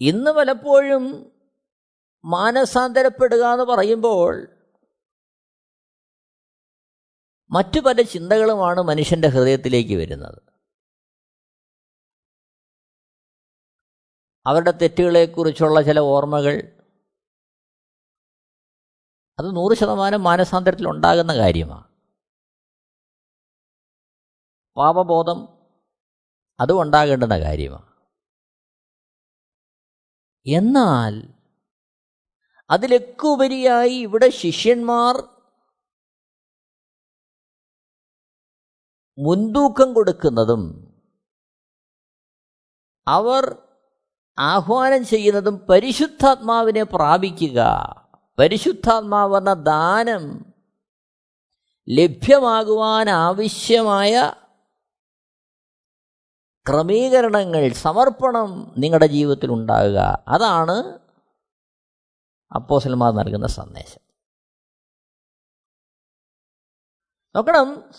ഇന്ന് 0.00 0.30
പലപ്പോഴും 0.30 1.32
മാനസാന്തരപ്പെടുക 2.24 3.52
എന്ന് 3.52 3.64
പറയുമ്പോൾ 3.64 4.57
മറ്റു 7.50 7.80
പല 7.80 8.02
ചിന്തകളുമാണ് 8.02 8.80
മനുഷ്യന്റെ 8.80 9.28
ഹൃദയത്തിലേക്ക് 9.28 9.94
വരുന്നത്. 9.94 10.42
അവരുടെ 14.46 14.70
തെറ്റുകളെക്കുറിച്ചുള്ള 14.70 15.82
ചില 15.82 15.98
ഓർമ്മകൾ 15.98 16.78
അത് 19.38 19.56
നൂറ് 19.56 19.76
ശതമാനം 19.76 20.22
മാനസാന്തരത്തിൽ 20.22 20.88
ഉണ്ടാകുന്ന 20.88 21.36
കാര്യമാണ്. 21.36 21.88
പാപബോധം 24.76 25.48
അതും 26.60 26.82
ഉണ്ടാകേണ്ടുന്ന 26.82 27.38
കാര്യമാണ്. 27.38 27.88
എന്നാൽ 30.46 31.34
അതിലൊക്കെ 32.70 33.26
ഉപരിയായി 33.26 33.94
ഇവിടെ 33.94 34.28
ശിഷ്യന്മാർ 34.28 35.37
മുൻതൂക്കം 39.18 39.94
കൊടുക്കുന്നതും 39.94 40.88
അവർ 43.08 43.62
ആഹ്വാനം 44.38 45.06
ചെയ്യുന്നതും 45.06 45.58
പരിശുദ്ധാത്മാവിനെ 45.58 46.82
പ്രാപിക്കുക. 46.82 47.60
പരിശുദ്ധാത്മാവെന്ന 48.38 49.52
ദാനം 49.52 50.52
ലഭ്യമാകുവാൻ 51.88 53.10
ആവശ്യമായ 53.10 54.34
ക്രമീകരണങ്ങൾ 56.68 57.72
സമർപ്പണം 57.72 58.74
നിങ്ങളുടെ 58.78 59.06
ജീവിതത്തിൽ 59.06 59.52
ഉണ്ടാകുക. 59.52 60.24
അതാണ് 60.28 60.98
അപ്പോസന്മാർ 62.54 63.12
നൽകുന്ന 63.12 63.46
സന്ദേശം. 63.46 64.00
നോക്കണം 67.36 67.90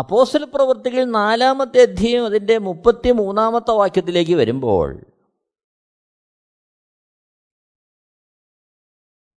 അപ്പോസൽ 0.00 0.44
പ്രവൃത്തികൾ 0.44 1.04
നാലാമത്തെ 1.04 1.82
അധ്യയം 1.82 2.26
അതിന്റെ 2.26 2.58
മുപ്പത്തി 2.58 3.10
മൂന്നാമത്തെ 3.10 3.70
വാക്യത്തിലേക്ക് 3.70 4.34
വരുമ്പോൾ 4.34 5.06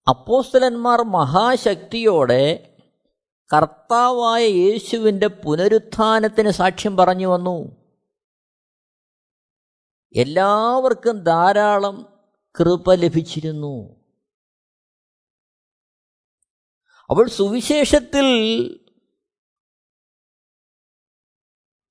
അപ്പോസ്തലന്മാർ 0.07 1.01
മഹാശക്തിയോടെ 1.01 2.75
കർത്താവായ 3.55 4.43
യേശുവിന്റെ 4.43 5.27
പുനരുത്ഥാനത്തിന് 5.27 6.49
സാക്ഷ്യം 6.49 6.97
പറഞ്ഞു 6.97 7.27
വന്നു. 7.27 7.75
എല്ലാവർക്കും 10.15 11.23
ധാരാളം 11.23 12.21
കൃപ 12.59 12.93
ലഭിച്ചിരുന്നു. 12.93 13.95
അവൾ 17.09 17.27
സുവിശേഷത്തിൽ 17.27 18.79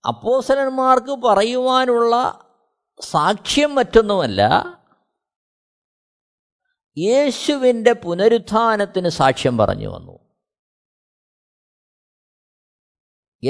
അപ്പോസലന്മാർക്ക് 0.07 1.11
പറയുവാനുള്ള 1.11 2.45
സാക്ഷ്യം 3.01 3.75
മറ്റൊന്നുമല്ല. 3.75 4.51
യേശുവിന്റെ 6.99 7.93
പുനരുത്ഥാനത്തിന് 7.93 9.09
സാക്ഷ്യം 9.09 9.59
പറഞ്ഞു 9.59 9.89
വന്നു. 9.89 10.19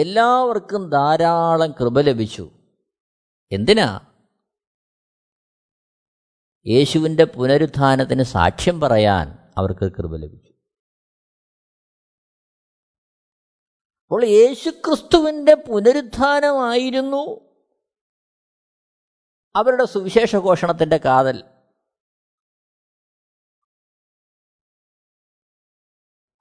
എല്ലാവർക്കും 0.00 0.90
ധാരാളം 0.90 1.72
കൃപ 1.72 2.00
ലഭിച്ചു. 2.00 2.50
എന്തിനാ? 3.52 4.00
യേശുവിന്റെ 6.66 7.24
പുനരുത്ഥാനത്തിന് 7.24 8.22
സാക്ഷ്യം 8.22 8.80
പറയാൻ 8.80 9.38
അവർക്ക് 9.58 9.92
കൃപ 9.92 10.16
ലഭിച്ചു. 10.16 10.51
അപ്പോൾ 14.12 14.24
യേശുക്രിസ്തുവിന്റെ 14.24 15.54
പുനരുത്ഥാനമായിരുന്നു 15.54 17.50
അവരുടെ 19.56 19.84
സുവിശേഷ 19.84 20.36
ഘോഷണത്തിന്റെ 20.36 20.96
കാതൽ. 20.96 21.44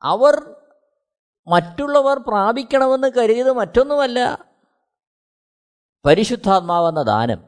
അവർ 0.04 0.56
മറ്റുള്ളവർ 1.48 2.20
പ്രാപിക്കണമെന്ന് 2.20 3.08
കരുതിയത് 3.08 3.52
മറ്റൊന്നുമല്ല 3.52 4.50
പരിശുദ്ധാത്മാവെന്ന 6.06 7.02
ദാനം. 7.04 7.44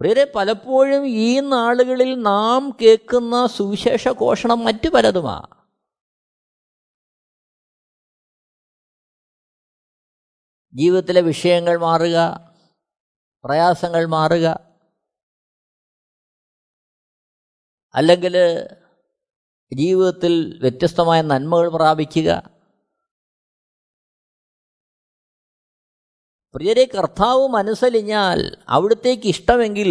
പ്രിയരെ 0.00 0.32
പലപ്പോഴും 0.34 1.06
ഈ 1.06 1.40
നാളുകളിൽ 1.40 2.22
നാം 2.22 2.76
കേൾക്കുന്ന 2.82 3.46
സുവിശേഷ 3.46 4.08
ഘോഷണം 4.08 4.64
മറ്റു 4.64 4.88
പലതുമാ. 4.88 5.57
ജീവിതത്തിലെ 10.78 11.20
വിഷയങ്ങൾ 11.20 11.76
മാറുക 11.76 12.48
പ്രയാസങ്ങൾ 13.44 14.06
മാറുക. 14.06 14.76
അല്ലെങ്കിൽ 17.94 18.36
ജീവിതത്തിൽ 19.74 20.58
വ്യത്യസ്തമായ 20.60 21.22
നന്മകൾ 21.22 21.68
പ്രാപിക്കുക. 21.68 22.58
പ്രിയരെ 26.54 26.84
കർത്താവ് 26.84 27.48
മനസ്സലിഞ്ഞാൽ 27.48 28.64
അവിടുത്തേക്ക് 28.68 29.26
ഇഷ്ടമെങ്കിൽ 29.26 29.90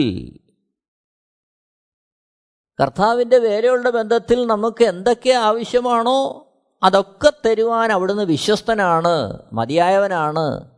കർത്താവിന്റെ 2.82 3.38
വേരെയുള്ള 3.38 3.89
ബന്ധത്തിൽ 3.89 4.45
നമുക്ക് 4.45 4.84
എന്തൊക്കെ 4.84 5.30
ആവശ്യമാണോ 5.30 6.43
അതൊക്കെ 6.84 7.32
തരുവാൻ 7.45 7.91
അവിടുന്ന് 7.91 8.23
വിശ്വസ്തനാണ് 8.23 9.39
മതിയായവനാണ്. 9.54 10.76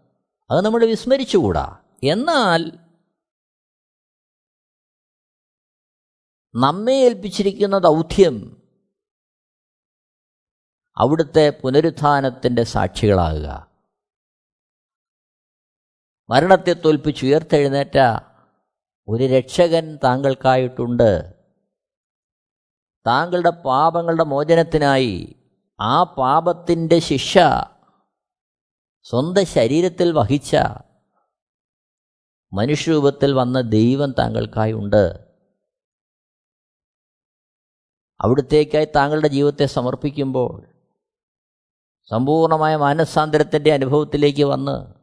അത് 0.51 0.65
നമ്മൾ 0.65 0.85
വിസ്മരിച്ചുകൂടാ. 0.85 1.83
എന്നാൽ 2.03 2.79
നമ്മെ 6.55 6.93
ഏൽപ്പിച്ചിരിക്കുന്ന 6.93 7.77
ദൗത്യം 7.77 8.63
അവിടുത്തെ 10.97 11.59
പുനരുത്ഥാനത്തിന്റെ 11.63 12.63
സാക്ഷികളാകുക. 12.63 13.69
മരണത്തെ 16.29 16.73
തോൽപ്പിച്ച് 16.73 17.25
ഉയർത്തെഴുന്നേറ്റ 17.25 17.97
ഒരു 19.07 19.23
രക്ഷകൻ 19.23 19.99
താങ്കൾക്കായിട്ടുണ്ട്. 20.03 21.33
താങ്കളുടെ 23.07 23.49
പാപങ്ങളുടെ 23.49 24.23
മോചനത്തിനായി 24.23 25.35
ആ 25.79 26.03
പാപത്തിന്റെ 26.03 26.99
ശിക്ഷ 26.99 27.37
സ്വന്തം 29.09 29.45
ശരീരത്തിൽ 29.45 30.11
വഹിച്ച 30.11 30.55
മനുഷ്യരൂപത്തിൽ 32.53 33.33
വന്ന 33.33 33.61
ദൈവം 33.61 34.11
താങ്കൾക്കായി 34.19 34.71
ഉണ്ട്. 34.73 35.29
അവിടുത്തേക്കായി 38.21 38.87
താങ്കളുടെ 38.95 39.27
ജീവിതത്തെ 39.27 39.65
സമർപ്പിക്കുമ്പോൾ 39.65 40.65
സമ്പൂർണമായ 42.11 42.75
മാനസാന്തരത്തിന്റെ 42.75 43.73
അനുഭവത്തിലേക്ക് 43.73 44.43
വന്ന് 44.43 44.93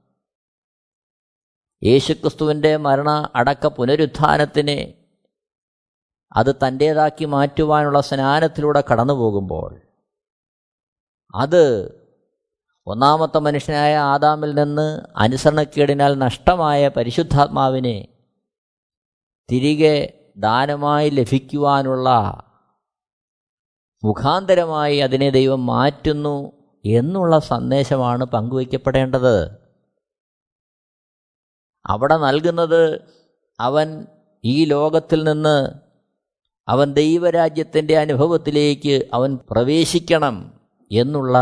യേശുക്രിസ്തുവിന്റെ 1.84 2.76
മരണ 2.76 3.30
അടക്ക 3.34 3.66
പുനരുത്ഥാനത്തിനെ 3.66 5.04
അത് 6.36 6.54
തന്റേതാക്കി 6.54 7.24
മാറ്റുവാനുള്ള 7.24 8.00
സ്നാനത്തിലൂടെ 8.00 8.82
കടന്നു 8.92 9.14
പോകുമ്പോൾ 9.14 9.80
അത് 11.34 11.62
ഒന്നാമത്തെ 12.86 13.38
മനുഷ്യനായ 13.38 13.96
ആദാമിൽ 13.96 14.54
നിന്ന് 14.54 15.00
അനുസരണക്കേടിനാൽ 15.16 16.14
നഷ്ടമായ 16.14 16.88
പരിശുദ്ധാത്മാവിനെ 16.88 18.08
തിരികെ 19.50 20.28
ദാനമായി 20.36 21.10
ലഭിക്കുവാനുള്ള 21.10 22.08
മുഖാന്തരമായി 24.04 24.96
അതിനെ 24.96 25.30
ദൈവം 25.30 25.66
മാറ്റുന്നു 25.66 26.52
എന്നുള്ള 26.84 27.38
സന്ദേശമാണ് 27.38 28.24
പങ്കുവയ്ക്കപ്പെടേണ്ടത്. 28.24 29.58
അവിടെ 31.86 32.16
നൽകുന്നത് 32.16 33.00
അവൻ 33.60 34.06
ഈ 34.44 34.64
ലോകത്തിൽ 34.64 35.24
നിന്ന് 35.24 35.70
അവൻ 36.68 36.92
ദൈവരാജ്യത്തിന്റെ 36.92 37.98
അനുഭവത്തിലേക്ക് 37.98 39.08
അവൻ 39.14 39.38
പ്രവേശിക്കണം 39.50 40.60
എന്നുള്ള 40.92 41.36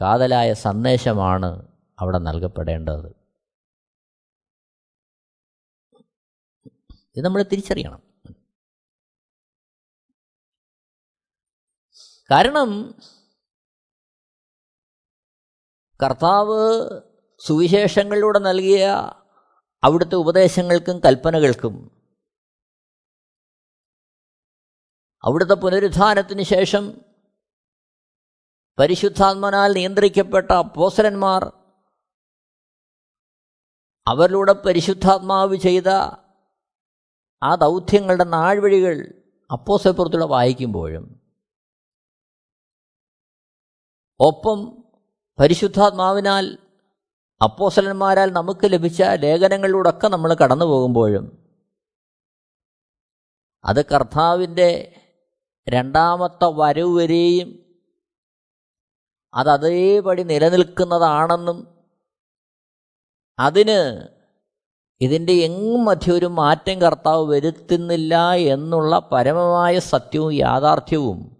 കാതലായ 0.00 0.54
സന്ദേശമാണ് 0.54 1.68
അവിടെ 1.98 2.18
നൽകപ്പെടേണ്ടത്. 2.18 3.20
ഇത് 7.16 7.24
നമ്മൾ 7.24 7.42
തിരിച്ചറിയണം. 7.42 8.10
കാരണം 12.30 12.94
കർത്താവ് 16.02 16.90
സുവിശേഷങ്ങളിലൂടെ 17.38 18.38
നൽകിയ 18.38 18.86
അവിടുത്തെ 19.84 20.14
ഉപദേശങ്ങൾക്കും 20.14 20.98
കൽപ്പനകൾക്കും 20.98 22.04
അവിടുത്തെ 25.24 25.54
പുനരുദ്ധാനത്തിന് 25.54 26.42
ശേഷം 26.42 27.09
പരിശുദ്ധാത്മനാൽ 28.80 29.72
നിയന്ത്രിക്കപ്പെട്ട 29.74 30.52
അപ്പോസരന്മാർ 30.52 31.52
അവരിലൂടെ 34.08 34.52
പരിശുദ്ധാത്മാവ് 34.52 35.56
ചെയ്ത 35.56 35.88
ആ 37.42 37.54
ദൗത്യങ്ങളുടെ 37.54 38.24
നാഴ്വഴികൾ 38.24 39.08
അപ്പോസപ്പുറത്തൂടെ 39.50 40.26
വായിക്കുമ്പോഴും 40.26 41.16
ഒപ്പം 44.20 44.84
പരിശുദ്ധാത്മാവിനാൽ 45.38 46.58
അപ്പോസലന്മാരാൽ 47.42 48.30
നമുക്ക് 48.30 48.72
ലഭിച്ച 48.72 49.02
ലേഖനങ്ങളിലൂടെയൊക്കെ 49.02 50.08
നമ്മൾ 50.08 50.34
കടന്നു 50.34 50.64
പോകുമ്പോഴും 50.64 51.38
അത് 53.64 53.84
കർത്താവിന്റെ 53.86 54.94
രണ്ടാമത്തെ 55.68 56.46
വരവ് 56.46 57.00
വരെയും 57.00 57.59
അത് 59.34 59.50
അതേപടി 59.50 60.22
നിലനിൽക്കുന്നതാണെന്നും 60.22 61.84
അതിന് 63.38 64.08
ഇതിന്റെ 65.00 65.32
എങ്ങും 65.32 65.84
മധ്യ 65.84 66.12
ഒരു 66.12 66.26
മാറ്റം 66.26 66.80
കർത്താവ് 66.80 67.26
വരുത്തുന്നില്ല 67.26 68.32
എന്നുള്ള 68.32 69.08
പരമമായ 69.12 69.78
സത്യവും 69.78 70.32
യാഥാർത്ഥ്യവും 70.32 71.36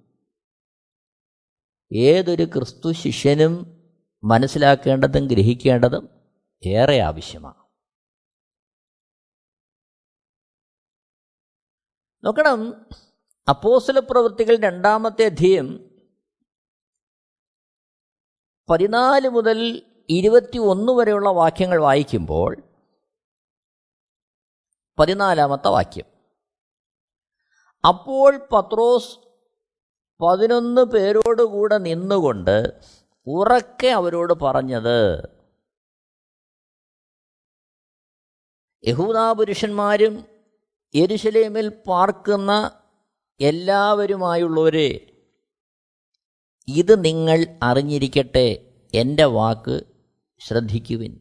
ഏതൊരു 1.92 2.44
ക്രിസ്തു 2.44 2.92
ശിഷ്യനും 2.92 3.80
മനസ്സിലാക്കേണ്ടതും 4.24 5.26
ഗ്രഹിക്കേണ്ടതും 5.26 6.08
ഏറെ 6.66 7.00
ആവശ്യമാണ്. 7.00 7.60
നോക്കണം 12.24 12.86
അപ്പോസല 13.48 13.98
പ്രവൃത്തികൾ 13.98 14.56
രണ്ടാമത്തെ 14.56 15.24
അധ്യയം 15.24 15.89
പതിനാല് 18.70 19.28
മുതൽ 19.28 19.82
ഇരുപത്തി 20.08 20.58
ഒന്ന് 20.58 20.92
വരെയുള്ള 20.92 21.30
വാക്യങ്ങൾ 21.30 21.80
വായിക്കുമ്പോൾ 21.82 22.62
പതിനാലാമത്തെ 24.98 25.68
വാക്യം. 25.68 26.04
അപ്പോൾ 27.84 28.48
പത്രോസ് 28.52 29.18
പതിനൊന്ന് 30.20 30.80
പേരോടുകൂടെ 30.80 31.78
നിന്നുകൊണ്ട് 31.78 32.72
ഉറക്കെ 33.26 33.88
അവരോട് 33.88 34.32
പറഞ്ഞത് 34.32 35.32
യഹൂദാപുരുഷന്മാരും 38.88 40.24
എരുശലേമിൽ 40.94 41.68
പാർക്കുന്ന 41.68 42.70
എല്ലാവരുമായുള്ളവരെ 43.40 45.09
ഇത് 46.68 47.04
നിങ്ങൾ 47.04 47.46
അറിഞ്ഞിരിക്കട്ടെ 47.62 48.72
എന്റെ 48.94 49.24
വാക്ക് 49.24 49.84
ശ്രദ്ധിക്കുവിൻ. 50.38 51.20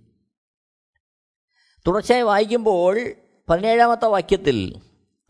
തുടർച്ചയായി 1.88 2.21
വായിക്കുമ്പോൾ 2.21 3.13
പതിനേഴാമത്തെ 3.49 4.06
വാക്യത്തിൽ 4.06 4.82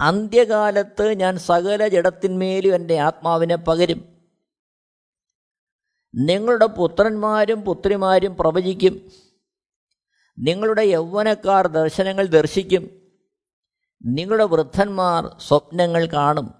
അന്ത്യകാലത്ത് 0.01 1.13
ഞാൻ 1.13 1.37
സകല 1.37 1.87
ജഡത്തിന്മേലും 1.87 2.75
എന്റെ 2.75 2.99
ആത്മാവിനെ 2.99 3.55
പകരും. 3.55 4.17
നിങ്ങളുടെ 6.15 6.65
പുത്രന്മാരും 6.65 7.61
പുത്രിമാരും 7.61 8.35
പ്രവചിക്കും. 8.35 9.11
നിങ്ങളുടെ 10.39 10.81
യൗവനക്കാർ 10.81 11.67
ദർശനങ്ങൾ 11.67 12.25
ദർശിക്കും. 12.25 13.01
നിങ്ങളുടെ 14.05 14.43
വൃദ്ധന്മാർ 14.43 15.35
സ്വപ്നങ്ങൾ 15.39 16.05
കാണും. 16.05 16.53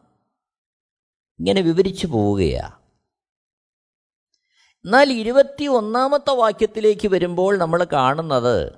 ഇങ്ങനെ 1.39 1.61
വിവരിച്ചു 1.61 2.07
പോവുകയാണ് 2.07 2.78
എന്നാൽ 4.85 5.13
ഇരുപത്തി 5.13 5.65
ഒന്നാമത്തെ 5.65 6.31
വാക്യത്തിലേക്ക് 6.31 7.07
വരുമ്പോൾ 7.07 7.57
നമ്മൾ 7.57 7.83
കാണുന്നത് 7.83 8.73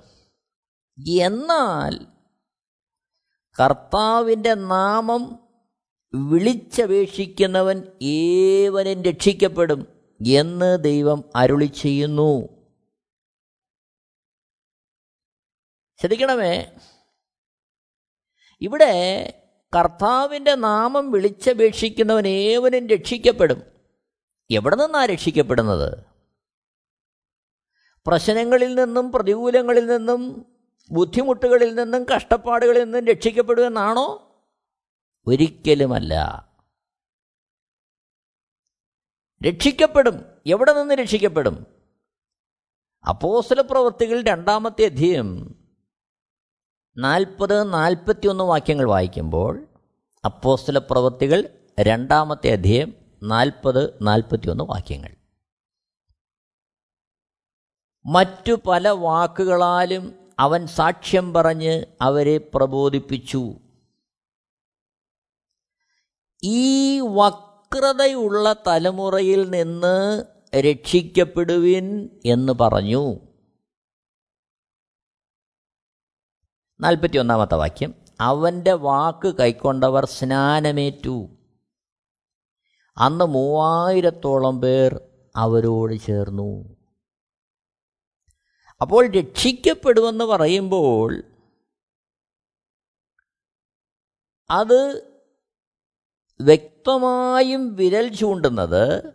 എന്നാൽ 1.20 2.06
കർത്താവിന്റെ 3.60 4.54
നാമം 4.54 5.38
വിളിച്ചപേക്ഷിക്കുന്നവൻ 6.14 7.82
ഏവനും 8.02 9.02
രക്ഷിക്കപ്പെടും 9.02 9.86
എന്ന് 10.26 10.84
ദൈവം 10.84 11.24
അരുളി 11.36 11.64
ചെയ്യുന്നു. 11.64 12.48
ശ്രദ്ധിക്കണമേ 16.00 16.72
ഇവിടെ 18.60 18.92
കർത്താവിന്റെ 19.76 20.54
നാമം 20.54 21.10
വിളിച്ചപേക്ഷിക്കുന്നവൻ 21.10 22.28
ഏവനും 22.28 22.88
രക്ഷിക്കപ്പെടും. 22.88 23.71
എവിടെ 24.52 24.76
നിന്നാണ് 24.76 25.08
രക്ഷിക്കപ്പെടുന്നത്? 25.08 25.98
പ്രശ്നങ്ങളിൽ 28.06 28.74
നിന്നും 28.74 29.12
പ്രതികൂലങ്ങളിൽ 29.12 29.86
നിന്നും 29.86 30.46
ബുദ്ധിമുട്ടുകളിൽ 30.90 31.74
നിന്നും 31.74 32.06
കഷ്ടപ്പാടുകളിൽ 32.16 32.84
നിന്നും 32.84 33.06
രക്ഷിക്കപ്പെടുമെന്നാണോ 33.06 34.32
ഒരിക്കലുമല്ല. 35.26 36.48
രക്ഷിക്കപ്പെടും. 39.48 40.24
എവിടെ 40.46 40.72
നിന്ന് 40.72 40.94
രക്ഷിക്കപ്പെടും? 40.94 41.66
അപ്പോസല 43.08 43.60
പ്രവൃത്തികൾ 43.60 44.22
രണ്ടാമത്തെ 44.22 44.84
അധ്യയം 44.84 45.54
നാൽപ്പത് 46.96 47.72
നാൽപ്പത്തിയൊന്ന് 47.72 48.44
വാക്യങ്ങൾ 48.44 48.88
വായിക്കുമ്പോൾ 48.88 49.66
അപ്പോസ്തല 50.24 50.78
പ്രവൃത്തികൾ 50.78 51.58
രണ്ടാമത്തെ 51.80 52.52
അധ്യയം 52.52 53.01
നാൽപ്പത് 53.22 53.98
നാൽപ്പത്തിയൊന്ന് 54.02 54.64
വാക്യങ്ങൾ. 54.64 55.16
മറ്റു 58.06 58.60
പല 58.66 58.88
വാക്കുകളാലും 58.88 60.30
അവൻ 60.38 60.66
സാക്ഷ്യം 60.66 61.32
പറഞ്ഞ് 61.32 61.84
അവരെ 62.00 62.50
പ്രബോധിപ്പിച്ചു. 62.54 63.54
ഈ 66.42 67.00
വക്രതയുള്ള 67.00 68.52
തലമുറയിൽ 68.66 69.50
നിന്ന് 69.50 70.24
രക്ഷിക്കപ്പെടുവിൻ 70.56 72.10
എന്ന് 72.24 72.52
പറഞ്ഞു. 72.52 73.14
നാൽപ്പത്തി 76.80 77.18
ഒന്നാമത്തെ 77.18 77.54
വാക്യം. 77.54 77.94
അവന്റെ 78.20 78.72
വാക്ക് 78.72 79.36
കൈക്കൊണ്ടവർ 79.36 80.04
സ്നാനമേറ്റു. 80.04 81.28
അന്ന് 82.96 83.24
മൂവായിരത്തോളം 83.24 84.60
പേർ 84.60 85.00
അവരോട് 85.36 86.00
ചേർന്നു. 86.00 86.76
അപ്പോൾ 88.80 89.06
രക്ഷിക്കപ്പെടുമെന്ന് 89.06 90.24
പറയുമ്പോൾ 90.24 91.12
അത് 94.50 95.10
വ്യക്തമായും 96.40 97.74
വിരൽ 97.74 98.14
ചൂണ്ടുന്നത് 98.14 99.12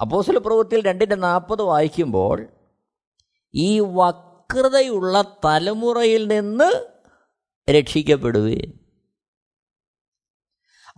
അപ്പോസല 0.00 0.38
പ്രവൃത്തിയിൽ 0.38 0.84
രണ്ടിന്റെ 0.84 1.16
നാൽപ്പത് 1.16 1.62
വായിക്കുമ്പോൾ 1.62 2.48
ഈ 3.54 3.80
വക്രതയുള്ള 3.80 5.22
തലമുറയിൽ 5.44 6.28
നിന്ന് 6.28 6.70
രക്ഷിക്കപ്പെടുകയും 7.68 8.79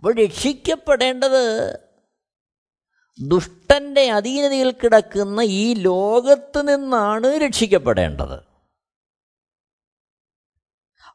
അപ്പോൾ 0.03 0.15
രക്ഷിക്കപ്പെടേണ്ടത് 0.15 1.73
ദുഷ്ടന്റെ 3.27 4.11
അധീനതയിൽ 4.11 4.71
കിടക്കുന്ന 4.71 5.41
ഈ 5.41 5.73
ലോകത്ത് 5.73 6.67
നിന്നാണ് 6.67 7.27
രക്ഷിക്കപ്പെടേണ്ടത്. 7.27 8.33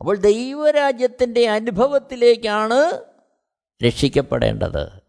അപ്പോൾ 0.00 0.16
ദൈവരാജ്യത്തിന്റെ 0.16 1.48
അനുഭവത്തിലേക്കാണ് 1.48 3.06
രക്ഷിക്കപ്പെടേണ്ടത്. 3.86 5.02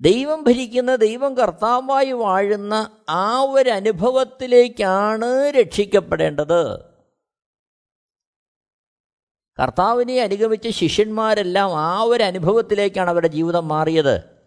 ദൈവം 0.00 0.44
ഭരിക്കുന്ന 0.44 0.94
ദൈവം 0.94 1.36
കർത്താവായി 1.36 2.12
വാഴുന്ന 2.12 3.04
ആ 3.08 3.40
ഒരു 3.40 3.70
അനുഭവത്തിലേക്കാണ് 3.70 5.50
രക്ഷിക്കപ്പെടേണ്ടത്. 5.50 6.87
കർത്താവിനെ 9.60 10.20
അനുഗമിച്ച 10.20 10.68
ശിഷ്യന്മാരെല്ലാം 10.68 11.80
ആ 11.80 12.02
ഒരു 12.02 12.22
അനുഭവത്തിലേക്കാണ് 12.22 13.10
അവരുടെ 13.10 13.28
ജീവിതം 13.28 13.68
മാറിയത്. 13.68 14.38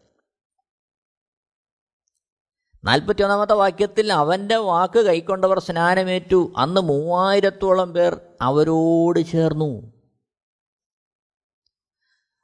നാൽപ്പത്തി 2.83 3.23
ഒന്നാമത്തെ 3.23 3.53
വാക്യത്തിൽ 3.53 4.13
അവന്റെ 4.13 4.55
വാക്ക് 4.55 4.99
കൈക്കൊണ്ടവർ 4.99 5.59
സ്നാനമേറ്റു. 5.59 6.53
അന്ന് 6.57 6.81
മൂവായിരത്തോളം 6.81 7.93
പേർ 7.93 8.21
അവരോട് 8.41 9.19
ചേർന്നു. 9.19 9.93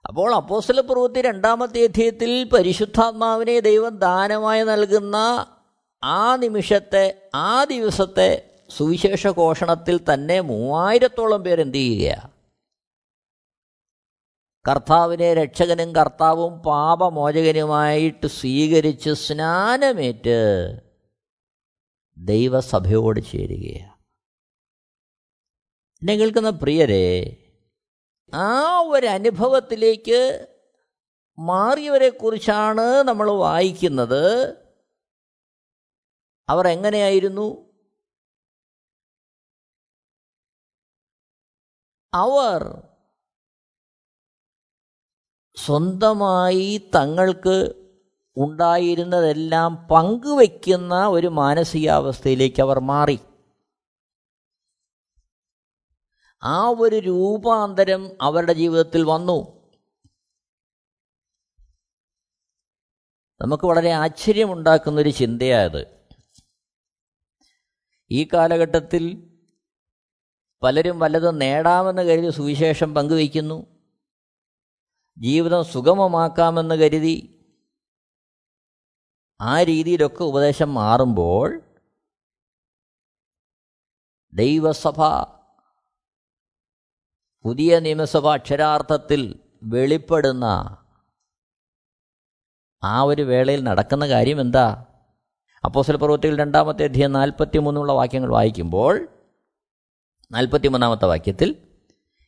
അപ്പോൾ 0.07 0.35
അപ്പോസ്റ്റല 0.35 0.79
പ്രവൃത്തി 0.79 1.21
രണ്ടാമത്തെ 1.21 1.83
അധ്യയത്തിൽ 1.83 2.43
പരിശുദ്ധാത്മാവിനെ 2.43 3.59
ദൈവം 3.59 3.97
ദാനമായി 3.97 4.63
നൽകുന്ന 4.63 5.45
ആ 6.03 6.35
നിമിഷത്തെ 6.35 7.29
ആ 7.35 7.63
ദിവസത്തെ 7.63 8.51
സുവിശേഷ 8.77 9.27
ഘോഷണത്തിൽ 9.27 9.99
തന്നെ 10.13 10.39
മൂവായിരത്തോളം 10.39 11.43
പേർ 11.43 11.61
എന്ത് 11.61 11.77
ചെയ്യുകയാണ് 11.77 12.36
കർത്താവിനെ 14.69 15.33
രക്ഷകനും 15.33 15.95
കർത്താവും 15.95 16.59
പാപമോചകനുമായിട്ട് 16.59 18.27
സ്വീകരിച്ച് 18.27 19.09
സ്നാനമേറ്റ് 19.09 20.39
ദൈവസഭയോട് 22.17 23.19
ചേരുകയാണ്. 23.19 23.97
എന്നെ 26.01 26.15
കേൾക്കുന്ന 26.15 26.49
പ്രിയരെ 26.49 27.37
ആ 28.33 28.79
ഒരു 28.81 29.05
അനുഭവത്തിലേക്ക് 29.05 30.47
മാറിയവരെക്കുറിച്ചാണ് 31.39 33.03
നമ്മൾ 33.07 33.31
വായിക്കുന്നത്. 33.31 34.47
അവർ 36.49 36.67
എങ്ങനെയായിരുന്നു? 36.67 37.73
അവർ 42.13 42.86
സ്വന്തമായി 45.65 46.91
തങ്ങൾക്ക് 46.95 47.73
ഉണ്ടായിരുന്നതെല്ലാം 48.37 49.75
പങ്കുവയ്ക്കുന്ന 49.75 51.07
ഒരു 51.07 51.27
മാനസികാവസ്ഥയിലേക്ക് 51.27 52.61
അവർ 52.61 52.79
മാറി. 52.79 53.19
ആ 56.43 56.67
ഒരു 56.67 56.95
രൂപാന്തരം 56.95 58.11
അവരുടെ 58.21 58.53
ജീവിതത്തിൽ 58.53 59.03
വന്നു. 59.03 59.57
നമുക്ക് 63.41 63.67
വളരെ 63.67 63.91
ആശ്ചര്യമുണ്ടാക്കുന്നൊരു 63.91 65.09
ചിന്തയായത്. 65.09 65.87
ഈ 68.11 68.27
കാലഘട്ടത്തിൽ 68.33 69.33
പലരും 70.63 70.99
വല്ലതും 70.99 71.39
നേടാമെന്ന് 71.39 72.01
കരുതി 72.01 72.29
സുവിശേഷം 72.29 72.95
പങ്കുവയ്ക്കുന്നു. 72.95 73.76
ജീവിതം 75.17 75.63
സുഗമമാക്കാമെന്ന് 75.63 76.75
കരുതി 76.75 77.45
ആ 79.41 79.61
രീതിയിലൊക്കെ 79.61 80.23
ഉപദേശം 80.23 80.73
മാറുമ്പോൾ 80.73 81.61
ദൈവസഭ 84.33 84.99
പുതിയ 87.45 87.79
നിയമസഭ 87.79 88.27
അക്ഷരാർത്ഥത്തിൽ 88.27 89.39
വെളിപ്പെടുന്ന 89.63 90.45
ആ 92.83 93.01
ഒരു 93.03 93.21
വേളയിൽ 93.21 93.63
നടക്കുന്ന 93.63 94.07
കാര്യം 94.07 94.41
എന്താ? 94.41 94.85
അപ്പോസൽ 95.65 95.95
പർവത്തിൽ 95.95 96.39
രണ്ടാമത്തെ 96.39 96.83
അധ്യയം 96.83 97.11
നാൽപ്പത്തി 97.11 97.57
മൂന്നുള്ള 97.57 97.93
വാക്യങ്ങൾ 97.93 98.29
വായിക്കുമ്പോൾ 98.29 99.07
നാൽപ്പത്തി 100.31 100.67
മൂന്നാമത്തെ 100.67 101.05
വാക്യത്തിൽ 101.05 101.55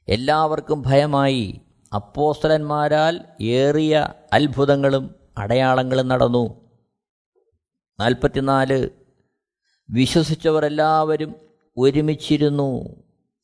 എല്ലാവർക്കും 0.07 0.81
ഭയമായി 0.81 1.61
അപ്പോസ്തലന്മാരാൽ 1.93 3.19
ഏറിയ 3.41 4.07
അത്ഭുതങ്ങളും 4.33 5.15
അടയാളങ്ങളും 5.37 6.07
നടന്നു. 6.07 6.61
നാൽപ്പത്തിനാല് 7.99 8.89
വിശ്വസിച്ചവരെല്ലാവരും 9.89 11.35
ഒരുമിച്ചിരുന്നു. 11.77 12.89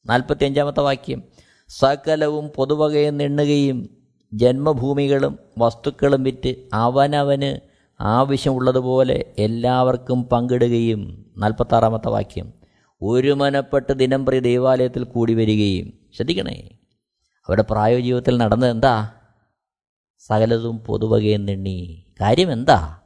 നാൽപ്പത്തിയഞ്ചാമത്തെ 0.06 0.80
വാക്യം 0.80 1.24
സകലവും 1.68 2.50
പൊതുവകയും 2.50 3.18
നിണ്ണുകയും 3.18 3.90
ജന്മഭൂമികളും 4.34 5.40
വസ്തുക്കളും 5.58 6.24
വിറ്റ് 6.24 6.56
അവനവന് 6.74 7.60
ആവശ്യമുള്ളതുപോലെ 8.02 9.34
എല്ലാവർക്കും 9.40 10.24
പങ്കിടുകയും. 10.24 11.34
നാൽപ്പത്താറാമത്തെ 11.38 12.10
വാക്യം 12.10 12.54
ഒരുമനപ്പെട്ട് 13.02 13.94
ദിനംപ്രതി 13.94 14.40
ദേവാലയത്തിൽ 14.40 15.04
കൂടി 15.04 15.34
വരികയും. 15.34 15.94
ശ്രദ്ധിക്കണേ. 16.16 16.70
അവരുടെ 17.48 17.64
പ്രായോജീവിതത്തിൽ 17.64 18.38
നടന്നത് 18.38 18.72
എന്താ? 18.72 19.22
സകലതും 20.18 20.80
പൊതുവകയിൽ 20.80 21.46
നിണ്ണി 21.46 22.12
കാര്യം 22.22 22.52
എന്താ? 22.52 23.02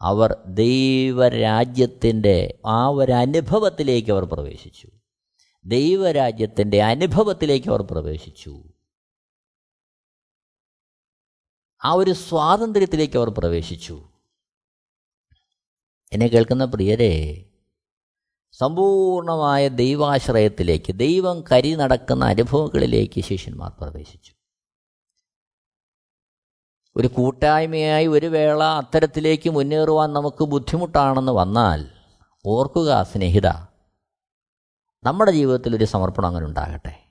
അവർ 0.00 0.36
ദൈവരാജ്യത്തിന്റെ 0.46 2.58
ആ 2.66 2.86
ഒരു 2.86 3.12
അനുഭവത്തിലേക്ക് 3.12 4.10
അവർ 4.10 4.24
പ്രവേശിച്ചു. 4.24 4.88
ദൈവരാജ്യത്തിന്റെ 5.64 6.82
അനുഭവത്തിലേക്ക് 6.82 7.68
അവർ 7.68 7.82
പ്രവേശിച്ചു. 7.82 8.62
ആ 11.84 11.92
ഒരു 11.92 12.10
സ്വാതന്ത്ര്യത്തിലേക്ക് 12.10 13.16
അവർ 13.16 13.30
പ്രവേശിച്ചു. 13.30 14.08
എന്നെ 16.12 16.26
കേൾക്കുന്ന 16.26 16.64
പ്രിയരെ 16.64 17.44
സമ്പൂർണമായ 18.60 19.68
ദൈവാശ്രയത്തിലേക്ക് 19.68 20.92
ദൈവം 20.92 21.44
കരി 21.52 21.74
നടക്കുന്ന 21.74 22.24
അനുഭവങ്ങളിലേക്ക് 22.24 23.20
ശിഷ്യന്മാർ 23.20 23.70
പ്രവേശിച്ചു. 23.70 24.32
ഒരു 26.96 27.08
കൂട്ടായ്മയായി 27.08 28.06
ഒരു 28.06 28.26
വേള 28.26 28.62
അത്തരത്തിലേക്ക് 28.62 29.50
മുന്നേറുവാൻ 29.50 30.12
നമുക്ക് 30.12 30.44
ബുദ്ധിമുട്ടാണെന്ന് 30.44 31.32
വന്നാൽ 31.32 31.90
ഓർക്കുക 32.46 33.02
സ്നേഹിത 33.02 33.46
നമ്മുടെ 35.04 35.30
ജീവിതത്തിൽ 35.30 35.76
ഒരു 35.76 35.84
സമർപ്പണം 35.84 36.26
അങ്ങനെ 36.26 36.46
ഉണ്ടാകട്ടെ. 36.46 37.04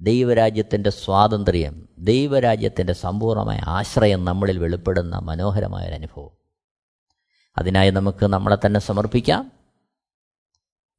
ദൈവരാജ്യത്തിന്റെ 0.00 0.90
സ്വാതന്ത്ര്യം 0.90 1.88
ദൈവരാജ്യത്തിന്റെ 1.98 2.92
സമ്പൂർണമായ 2.92 3.60
ആശ്രയം 3.66 4.24
നമ്മളിൽ 4.24 4.58
വെളിപ്പെടുന്ന 4.58 5.18
മനോഹരമായൊരനുഭവം 5.18 6.30
അതിനായി 7.58 7.90
നമുക്ക് 7.90 8.26
നമ്മളെ 8.26 8.56
തന്നെ 8.66 8.80
സമർപ്പിക്കാം. 8.80 9.55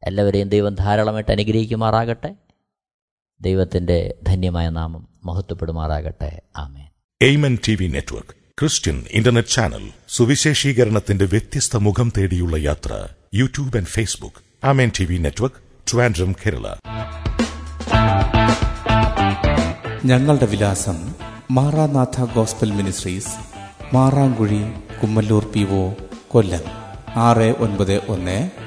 എല്ലാവരെയും 0.08 0.50
ദൈവം 0.50 0.76
ധാരാളമായിട്ട് 0.76 1.32
അനുഗ്രഹിക്കുമാറാകട്ടെ. 1.32 2.36
ദൈവത്തിന്റെ 3.42 4.16
ധന്യമായ 4.24 4.70
നാമം 4.70 5.08
മഹത്വപ്പെടുമാറാകട്ടെ. 5.26 6.42
Amen. 6.58 6.86
Amen 7.22 7.58
T 7.68 7.76
V 7.76 7.88
network 7.88 8.30
Christian 8.60 9.04
internet 9.12 9.50
channel 9.50 9.90
സുവിശേഷീകരണത്തിന്റെ 10.10 11.26
വ്യത്യസ്ത 11.26 11.78
മുഖം 11.78 12.12
തേടിയുള്ള 12.18 12.58
യാത്ര 12.58 13.08
YouTube 13.34 13.78
and 13.78 13.88
Facebook. 13.88 14.66
Amen 14.66 14.92
T 15.00 15.06
V 15.06 15.18
network 15.18 15.92
Trivandrum 15.94 16.32
Kerala. 16.32 16.76
ഞങ്ങളുടെ 20.06 20.46
വിലാസം 20.46 21.14
Maranatha 21.52 22.26
gospel 22.36 22.72
ministries 22.72 23.36
Marankuzhi 23.96 24.62
Kummallur 25.04 25.46
P 25.46 25.60
O 25.60 25.94
Kollam. 26.28 26.62
ആറ് 27.16 27.56
ഒൻപത് 27.60 28.06
ഒന്ന് 28.08 28.67